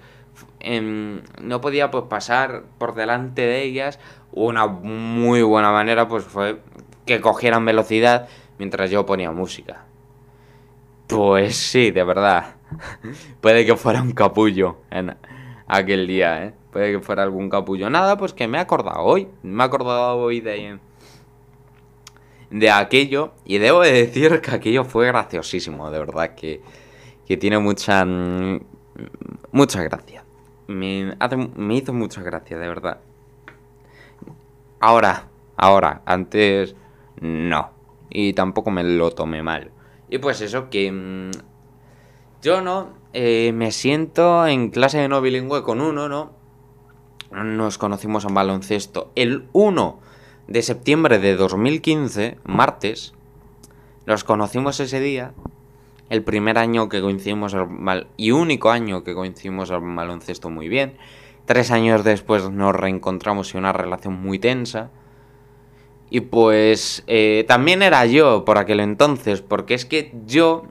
Em, 0.61 1.23
no 1.41 1.59
podía 1.59 1.91
pues 1.91 2.05
pasar 2.05 2.63
por 2.77 2.93
delante 2.95 3.41
de 3.41 3.63
ellas. 3.63 3.99
Una 4.33 4.67
muy 4.67 5.41
buena 5.41 5.71
manera 5.71 6.07
pues 6.07 6.23
fue 6.23 6.61
que 7.05 7.19
cogieran 7.19 7.65
velocidad 7.65 8.29
mientras 8.57 8.89
yo 8.89 9.05
ponía 9.05 9.31
música. 9.31 9.85
Pues 11.07 11.57
sí, 11.57 11.91
de 11.91 12.03
verdad. 12.03 12.55
Puede 13.41 13.65
que 13.65 13.75
fuera 13.75 14.01
un 14.01 14.13
capullo 14.13 14.77
en 14.89 15.17
aquel 15.67 16.07
día, 16.07 16.45
¿eh? 16.45 16.53
Puede 16.71 16.93
que 16.93 16.99
fuera 17.01 17.23
algún 17.23 17.49
capullo. 17.49 17.89
Nada, 17.89 18.17
pues 18.17 18.33
que 18.33 18.47
me 18.47 18.57
he 18.57 18.61
acordado 18.61 19.01
hoy. 19.01 19.27
Me 19.43 19.61
he 19.61 19.65
acordado 19.65 20.17
hoy 20.17 20.39
de, 20.39 20.79
de 22.49 22.71
aquello. 22.71 23.33
Y 23.43 23.57
debo 23.57 23.81
de 23.81 23.91
decir 23.91 24.39
que 24.39 24.51
aquello 24.51 24.85
fue 24.85 25.07
graciosísimo, 25.07 25.91
de 25.91 25.99
verdad. 25.99 26.33
Que, 26.35 26.61
que 27.27 27.35
tiene 27.35 27.59
mucha... 27.59 28.05
Mm, 28.05 28.61
mucha 29.51 29.83
gracia. 29.83 30.23
Me, 30.67 31.13
hace, 31.19 31.35
me 31.35 31.75
hizo 31.75 31.91
mucha 31.91 32.21
gracia, 32.21 32.57
de 32.57 32.67
verdad. 32.69 32.99
Ahora, 34.81 35.29
ahora, 35.57 36.01
antes 36.05 36.75
no. 37.21 37.69
Y 38.09 38.33
tampoco 38.33 38.71
me 38.71 38.83
lo 38.83 39.11
tomé 39.11 39.43
mal. 39.43 39.71
Y 40.09 40.17
pues 40.17 40.41
eso, 40.41 40.69
que 40.69 40.91
mm, 40.91 41.31
yo 42.41 42.61
no 42.61 42.89
eh, 43.13 43.51
me 43.53 43.71
siento 43.71 44.45
en 44.47 44.71
clase 44.71 44.97
de 44.97 45.07
no 45.07 45.21
bilingüe 45.21 45.63
con 45.63 45.81
uno, 45.81 46.09
¿no? 46.09 46.33
Nos 47.31 47.77
conocimos 47.77 48.25
en 48.25 48.33
baloncesto 48.33 49.11
el 49.15 49.47
1 49.53 49.99
de 50.47 50.61
septiembre 50.63 51.19
de 51.19 51.35
2015, 51.35 52.39
martes. 52.43 53.13
Nos 54.07 54.23
conocimos 54.23 54.79
ese 54.79 54.99
día, 54.99 55.33
el 56.09 56.23
primer 56.23 56.57
año 56.57 56.89
que 56.89 57.01
coincidimos 57.01 57.55
y 58.17 58.31
único 58.31 58.71
año 58.71 59.03
que 59.03 59.13
coincidimos 59.13 59.69
en 59.69 59.95
baloncesto 59.95 60.49
muy 60.49 60.67
bien. 60.67 60.97
Tres 61.45 61.71
años 61.71 62.03
después 62.03 62.49
nos 62.49 62.75
reencontramos 62.75 63.53
y 63.53 63.57
una 63.57 63.73
relación 63.73 64.13
muy 64.13 64.39
tensa. 64.39 64.89
Y 66.09 66.21
pues 66.21 67.03
eh, 67.07 67.45
también 67.47 67.81
era 67.81 68.05
yo 68.05 68.43
por 68.43 68.57
aquel 68.57 68.81
entonces, 68.81 69.41
porque 69.41 69.73
es 69.73 69.85
que 69.85 70.13
yo, 70.25 70.63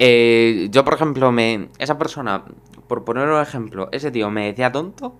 eh, 0.00 0.68
yo 0.70 0.84
por 0.84 0.94
ejemplo, 0.94 1.30
me, 1.30 1.68
esa 1.78 1.98
persona, 1.98 2.44
por 2.88 3.04
poner 3.04 3.28
un 3.28 3.40
ejemplo, 3.40 3.88
ese 3.92 4.10
tío 4.10 4.30
me 4.30 4.46
decía 4.46 4.72
tonto, 4.72 5.14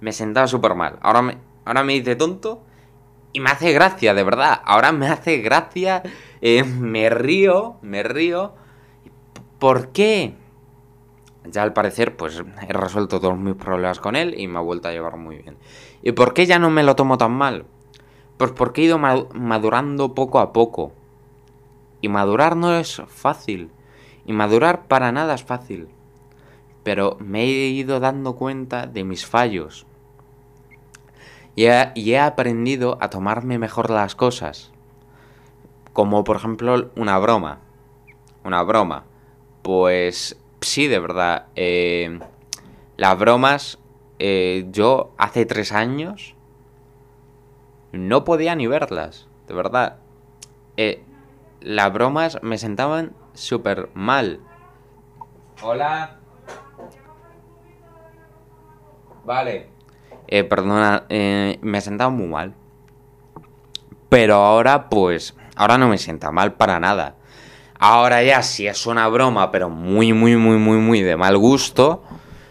me 0.00 0.12
sentaba 0.12 0.48
súper 0.48 0.74
mal. 0.74 0.98
Ahora 1.02 1.22
me, 1.22 1.38
ahora 1.64 1.84
me 1.84 1.92
dice 1.94 2.16
tonto 2.16 2.62
y 3.32 3.40
me 3.40 3.50
hace 3.50 3.72
gracia, 3.72 4.14
de 4.14 4.24
verdad. 4.24 4.60
Ahora 4.64 4.90
me 4.90 5.06
hace 5.06 5.38
gracia, 5.38 6.02
eh, 6.40 6.64
me 6.64 7.10
río, 7.10 7.76
me 7.82 8.02
río. 8.02 8.54
¿Por 9.58 9.90
qué? 9.92 10.34
Ya 11.50 11.62
al 11.62 11.72
parecer, 11.72 12.16
pues 12.16 12.42
he 12.68 12.72
resuelto 12.72 13.20
todos 13.20 13.38
mis 13.38 13.54
problemas 13.54 14.00
con 14.00 14.16
él 14.16 14.34
y 14.38 14.48
me 14.48 14.58
ha 14.58 14.62
vuelto 14.62 14.88
a 14.88 14.92
llevar 14.92 15.16
muy 15.16 15.38
bien. 15.38 15.56
¿Y 16.02 16.12
por 16.12 16.34
qué 16.34 16.46
ya 16.46 16.58
no 16.58 16.70
me 16.70 16.82
lo 16.82 16.96
tomo 16.96 17.16
tan 17.18 17.32
mal? 17.32 17.64
Pues 18.36 18.52
porque 18.52 18.82
he 18.82 18.84
ido 18.84 18.98
madurando 18.98 20.14
poco 20.14 20.38
a 20.38 20.52
poco. 20.52 20.92
Y 22.00 22.08
madurar 22.08 22.56
no 22.56 22.76
es 22.76 23.02
fácil. 23.08 23.70
Y 24.26 24.32
madurar 24.32 24.86
para 24.86 25.10
nada 25.10 25.34
es 25.34 25.42
fácil. 25.42 25.88
Pero 26.84 27.16
me 27.20 27.42
he 27.42 27.68
ido 27.68 27.98
dando 27.98 28.36
cuenta 28.36 28.86
de 28.86 29.04
mis 29.04 29.26
fallos. 29.26 29.86
Y 31.56 31.64
he, 31.64 32.20
aprendido 32.20 32.98
a 33.00 33.10
tomarme 33.10 33.58
mejor 33.58 33.90
las 33.90 34.14
cosas. 34.14 34.70
Como 35.92 36.22
por 36.22 36.36
ejemplo 36.36 36.90
una 36.94 37.18
broma. 37.18 37.58
Una 38.44 38.62
broma. 38.62 39.04
Pues 39.62 40.38
sí, 40.68 40.86
de 40.86 40.98
verdad. 40.98 41.46
Eh, 41.56 42.20
las 42.96 43.18
bromas, 43.18 43.78
eh, 44.18 44.66
yo 44.70 45.12
hace 45.18 45.46
tres 45.46 45.72
años 45.72 46.34
no 47.92 48.24
podía 48.24 48.54
ni 48.54 48.66
verlas, 48.66 49.28
de 49.46 49.54
verdad. 49.54 49.96
Eh, 50.76 51.04
las 51.60 51.92
bromas 51.92 52.38
me 52.42 52.58
sentaban 52.58 53.12
súper 53.34 53.90
mal. 53.94 54.40
Hola. 55.62 56.18
Vale. 59.24 59.68
Eh, 60.28 60.44
perdona, 60.44 61.04
eh, 61.08 61.58
me 61.62 61.80
sentaba 61.80 62.10
muy 62.10 62.28
mal. 62.28 62.54
Pero 64.08 64.36
ahora, 64.36 64.88
pues, 64.88 65.36
ahora 65.56 65.78
no 65.78 65.88
me 65.88 65.98
sienta 65.98 66.30
mal 66.30 66.54
para 66.54 66.80
nada. 66.80 67.17
Ahora 67.78 68.22
ya, 68.22 68.42
si 68.42 68.66
es 68.66 68.86
una 68.86 69.06
broma, 69.08 69.50
pero 69.50 69.70
muy, 69.70 70.12
muy, 70.12 70.36
muy, 70.36 70.56
muy, 70.56 70.78
muy 70.78 71.02
de 71.02 71.16
mal 71.16 71.38
gusto, 71.38 72.02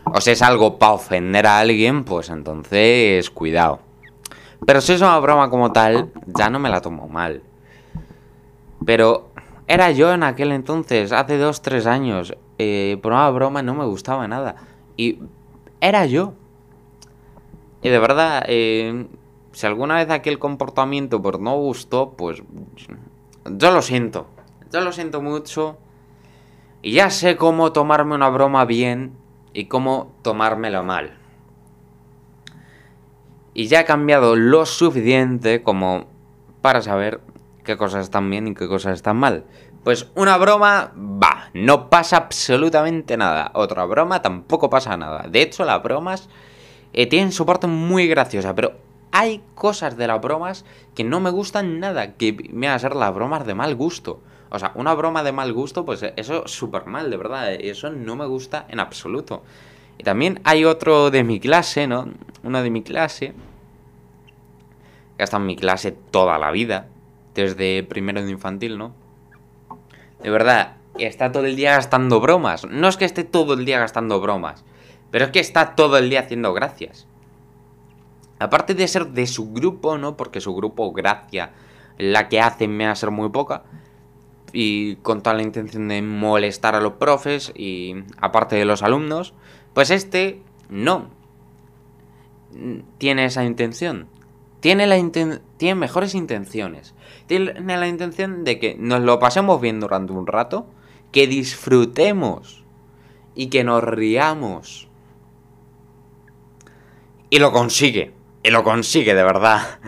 o 0.06 0.22
sea, 0.22 0.34
es 0.34 0.42
algo 0.42 0.80
para 0.80 0.94
ofender 0.94 1.46
a 1.46 1.60
alguien, 1.60 2.06
pues 2.06 2.30
entonces, 2.30 3.30
cuidado. 3.30 3.80
Pero 4.66 4.82
si 4.82 4.94
es 4.94 5.02
una 5.02 5.20
broma 5.20 5.50
como 5.50 5.72
tal, 5.72 6.12
ya 6.28 6.50
no 6.50 6.60
me 6.60 6.70
la 6.70 6.82
tomo 6.82 7.08
mal. 7.08 7.44
Pero 8.86 9.30
era 9.68 9.92
yo 9.92 10.14
en 10.14 10.24
aquel 10.24 10.54
entonces, 10.54 11.12
hace 11.12 11.38
dos, 11.38 11.62
tres 11.62 11.86
años. 11.86 12.34
Eh, 12.58 13.00
una 13.04 13.30
broma 13.30 13.62
no 13.62 13.76
me 13.76 13.86
gustaba 13.86 14.28
nada. 14.28 14.56
Y 14.96 15.20
era 15.82 16.06
yo. 16.06 16.34
Y 17.82 17.90
de 17.90 18.00
verdad, 18.00 18.46
eh, 18.48 19.08
si 19.52 19.68
alguna 19.68 19.96
vez 19.96 20.10
aquel 20.10 20.40
comportamiento 20.40 21.22
pues 21.22 21.40
no 21.40 21.56
gustó, 21.58 22.12
pues 22.12 22.42
yo 23.46 23.72
lo 23.72 23.82
siento. 23.82 24.28
Yo 24.72 24.82
lo 24.82 24.92
siento 24.92 25.22
mucho. 25.22 25.78
Y 26.82 26.94
ya 26.94 27.10
sé 27.10 27.38
cómo 27.38 27.72
tomarme 27.72 28.16
una 28.16 28.30
broma 28.30 28.66
bien 28.66 29.14
y 29.54 29.66
cómo 29.66 30.14
tomármela 30.22 30.84
mal. 30.84 31.18
Y 33.54 33.68
ya 33.68 33.82
he 33.82 33.86
cambiado 33.86 34.36
lo 34.36 34.66
suficiente 34.66 35.64
como 35.64 36.06
para 36.62 36.82
saber 36.82 37.22
qué 37.64 37.78
cosas 37.78 38.04
están 38.04 38.30
bien 38.30 38.48
y 38.48 38.54
qué 38.54 38.68
cosas 38.68 38.94
están 38.94 39.18
mal. 39.18 39.46
Pues 39.84 40.10
una 40.16 40.38
broma, 40.38 40.92
va, 40.96 41.50
no 41.54 41.90
pasa 41.90 42.18
absolutamente 42.18 43.18
nada. 43.18 43.52
Otra 43.54 43.86
broma, 43.86 44.22
tampoco 44.22 44.70
pasa 44.70 44.98
nada. 44.98 45.26
De 45.30 45.42
hecho, 45.42 45.66
las 45.66 45.82
bromas 45.82 46.30
eh, 46.94 47.08
tienen 47.08 47.32
su 47.32 47.46
parte 47.46 47.68
muy 47.68 48.08
graciosa, 48.08 48.54
pero 48.54 48.74
hay 49.12 49.42
cosas 49.56 49.98
de 49.98 50.08
las 50.08 50.22
bromas 50.22 50.66
que 50.94 51.04
no 51.04 51.20
me 51.20 51.30
gustan 51.30 51.80
nada, 51.80 52.16
que 52.16 52.50
me 52.52 52.78
ser 52.78 52.96
las 52.96 53.14
bromas 53.14 53.46
de 53.48 53.56
mal 53.56 53.76
gusto. 53.76 54.22
O 54.50 54.60
sea, 54.60 54.72
una 54.76 54.94
broma 54.94 55.24
de 55.24 55.32
mal 55.32 55.52
gusto, 55.54 55.86
pues 55.86 56.04
eso 56.16 56.46
es 56.46 56.52
súper 56.52 56.86
mal, 56.86 57.10
de 57.10 57.18
verdad. 57.18 57.54
Eso 57.54 57.90
no 57.90 58.16
me 58.16 58.26
gusta 58.26 58.66
en 58.70 58.80
absoluto. 58.80 59.44
Y 59.98 60.04
también 60.04 60.40
hay 60.44 60.64
otro 60.64 61.12
de 61.12 61.24
mi 61.24 61.40
clase, 61.40 61.88
¿no? 61.88 62.08
Uno 62.44 62.62
de 62.62 62.70
mi 62.70 62.84
clase. 62.84 63.34
Que 65.18 65.24
en 65.24 65.46
mi 65.46 65.56
clase 65.56 65.92
toda 65.92 66.38
la 66.38 66.52
vida. 66.52 66.88
Desde 67.34 67.84
primero 67.84 68.24
de 68.24 68.32
infantil, 68.32 68.78
¿no? 68.78 68.94
De 70.24 70.30
verdad, 70.30 70.78
está 70.98 71.32
todo 71.32 71.46
el 71.46 71.56
día 71.56 71.76
gastando 71.76 72.20
bromas. 72.20 72.66
No 72.66 72.88
es 72.88 72.98
que 72.98 73.06
esté 73.06 73.24
todo 73.24 73.54
el 73.54 73.66
día 73.66 73.80
gastando 73.80 74.20
bromas. 74.22 74.64
Pero 75.12 75.26
es 75.26 75.32
que 75.32 75.40
está 75.40 75.76
todo 75.76 75.98
el 75.98 76.10
día 76.10 76.22
haciendo 76.22 76.54
gracias. 76.54 77.08
Aparte 78.40 78.76
de 78.76 78.88
ser 78.88 79.08
de 79.08 79.28
su 79.28 79.52
grupo, 79.52 79.98
¿no? 79.98 80.16
Porque 80.16 80.42
su 80.42 80.56
grupo, 80.56 80.92
gracia, 80.94 81.52
la 81.98 82.30
que 82.30 82.40
hace 82.40 82.68
me 82.68 82.86
va 82.86 82.92
a 82.92 82.96
ser 82.96 83.12
muy 83.12 83.30
poca 83.30 83.64
y 84.54 84.96
con 84.98 85.22
toda 85.22 85.36
la 85.36 85.44
intención 85.44 85.88
de 85.88 86.02
molestar 86.02 86.76
a 86.76 86.82
los 86.82 86.94
profes 86.94 87.52
y 87.56 87.96
aparte 88.20 88.56
de 88.56 88.66
los 88.66 88.84
alumnos, 88.84 89.34
pues 89.74 89.92
este 89.92 90.42
no 90.70 91.10
tiene 92.98 93.26
esa 93.26 93.44
intención. 93.44 94.08
Tiene, 94.60 94.88
la 94.88 94.98
tiene 95.58 95.76
mejores 95.76 96.16
intenciones. 96.16 96.94
Tiene 97.28 97.78
la 97.78 97.88
intención 97.88 98.44
de 98.44 98.60
que 98.60 98.76
nos 98.80 99.02
lo 99.02 99.20
pasemos 99.20 99.62
bien 99.62 99.80
durante 99.80 100.14
un 100.14 100.28
rato, 100.28 100.68
que 101.12 101.28
disfrutemos 101.28 102.64
y 103.36 103.48
que 103.48 103.64
nos 103.64 103.84
riamos. 103.84 104.88
Y 107.30 107.40
lo 107.40 107.52
consigue. 107.52 108.14
Y 108.44 108.50
lo 108.50 108.64
consigue, 108.64 109.14
de 109.14 109.24
verdad. 109.24 109.80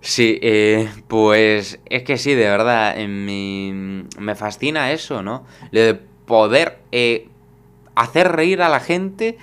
Sí, 0.00 0.38
eh, 0.42 0.88
pues 1.08 1.78
es 1.84 2.02
que 2.04 2.16
sí, 2.16 2.34
de 2.34 2.48
verdad, 2.48 2.96
me, 3.06 4.34
fascina 4.34 4.92
eso, 4.92 5.22
¿no? 5.22 5.44
Lo 5.72 5.80
de 5.80 5.94
poder 5.94 6.78
eh, 6.90 7.28
hacer 7.94 8.32
reír 8.32 8.62
a 8.62 8.70
la 8.70 8.80
gente 8.80 9.36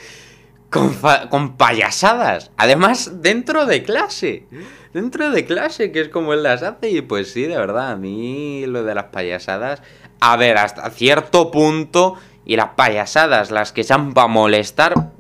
con, 0.72 0.96
con, 1.30 1.58
payasadas. 1.58 2.52
Además, 2.58 3.22
dentro 3.22 3.68
de 3.68 3.84
clase. 3.84 4.48
Dentro 4.94 5.30
de 5.30 5.46
clase, 5.46 5.92
que 5.92 6.02
es 6.02 6.10
como 6.10 6.34
él 6.34 6.42
las 6.42 6.64
hace. 6.64 6.90
Y 6.90 7.02
pues 7.02 7.32
sí, 7.32 7.44
de 7.44 7.58
verdad, 7.58 7.92
a 7.92 7.96
mí 7.96 8.66
lo 8.66 8.84
de 8.84 8.96
las 8.96 9.06
payasadas... 9.06 9.84
A 10.20 10.36
ver, 10.38 10.58
hasta 10.58 10.90
cierto 10.90 11.52
punto... 11.52 12.16
Y 12.46 12.56
las 12.56 12.70
payasadas, 12.76 13.52
las 13.52 13.74
que 13.74 13.84
sean 13.84 14.14
para 14.14 14.30
molestar, 14.30 15.12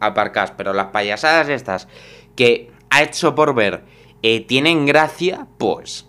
aparcas. 0.00 0.50
Pero 0.50 0.72
las 0.72 0.88
payasadas 0.88 1.48
estas 1.48 1.86
que 2.34 2.72
ha 2.90 3.04
hecho 3.04 3.36
por 3.36 3.54
ver 3.54 3.84
eh, 4.22 4.40
tienen 4.46 4.86
gracia, 4.86 5.46
pues... 5.58 6.08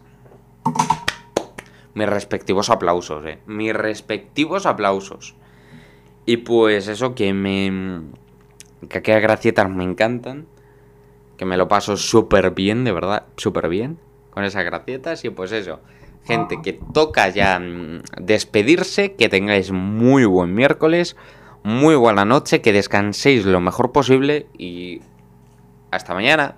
Mis 1.96 2.08
respectivos 2.08 2.70
aplausos, 2.70 3.26
eh. 3.26 3.40
Mis 3.46 3.74
respectivos 3.74 4.66
aplausos. 4.66 5.36
Y 6.26 6.38
pues 6.38 6.88
eso 6.88 7.16
que 7.16 7.34
me... 7.34 8.02
Que 8.90 9.00
aquellas 9.00 9.22
gracietas 9.22 9.70
me 9.70 9.84
encantan. 9.84 10.48
Que 11.38 11.46
me 11.46 11.58
lo 11.58 11.68
paso 11.68 11.98
súper 11.98 12.52
bien, 12.52 12.84
de 12.84 12.92
verdad, 12.92 13.26
súper 13.38 13.70
bien. 13.70 14.00
Con 14.32 14.44
esas 14.44 14.66
gracietas 14.66 15.24
y 15.26 15.30
pues 15.30 15.52
eso. 15.52 15.80
Gente, 16.26 16.62
que 16.64 16.80
toca 16.94 17.30
ya 17.30 17.60
mm, 17.60 18.04
despedirse. 18.22 19.14
Que 19.14 19.30
tengáis 19.30 19.72
muy 19.72 20.26
buen 20.26 20.54
miércoles. 20.54 21.16
Muy 21.64 21.96
buena 21.96 22.26
noche. 22.26 22.62
Que 22.62 22.74
descanséis 22.74 23.46
lo 23.46 23.60
mejor 23.60 23.92
posible. 23.92 24.48
Y 24.58 25.02
hasta 25.92 26.14
mañana. 26.14 26.56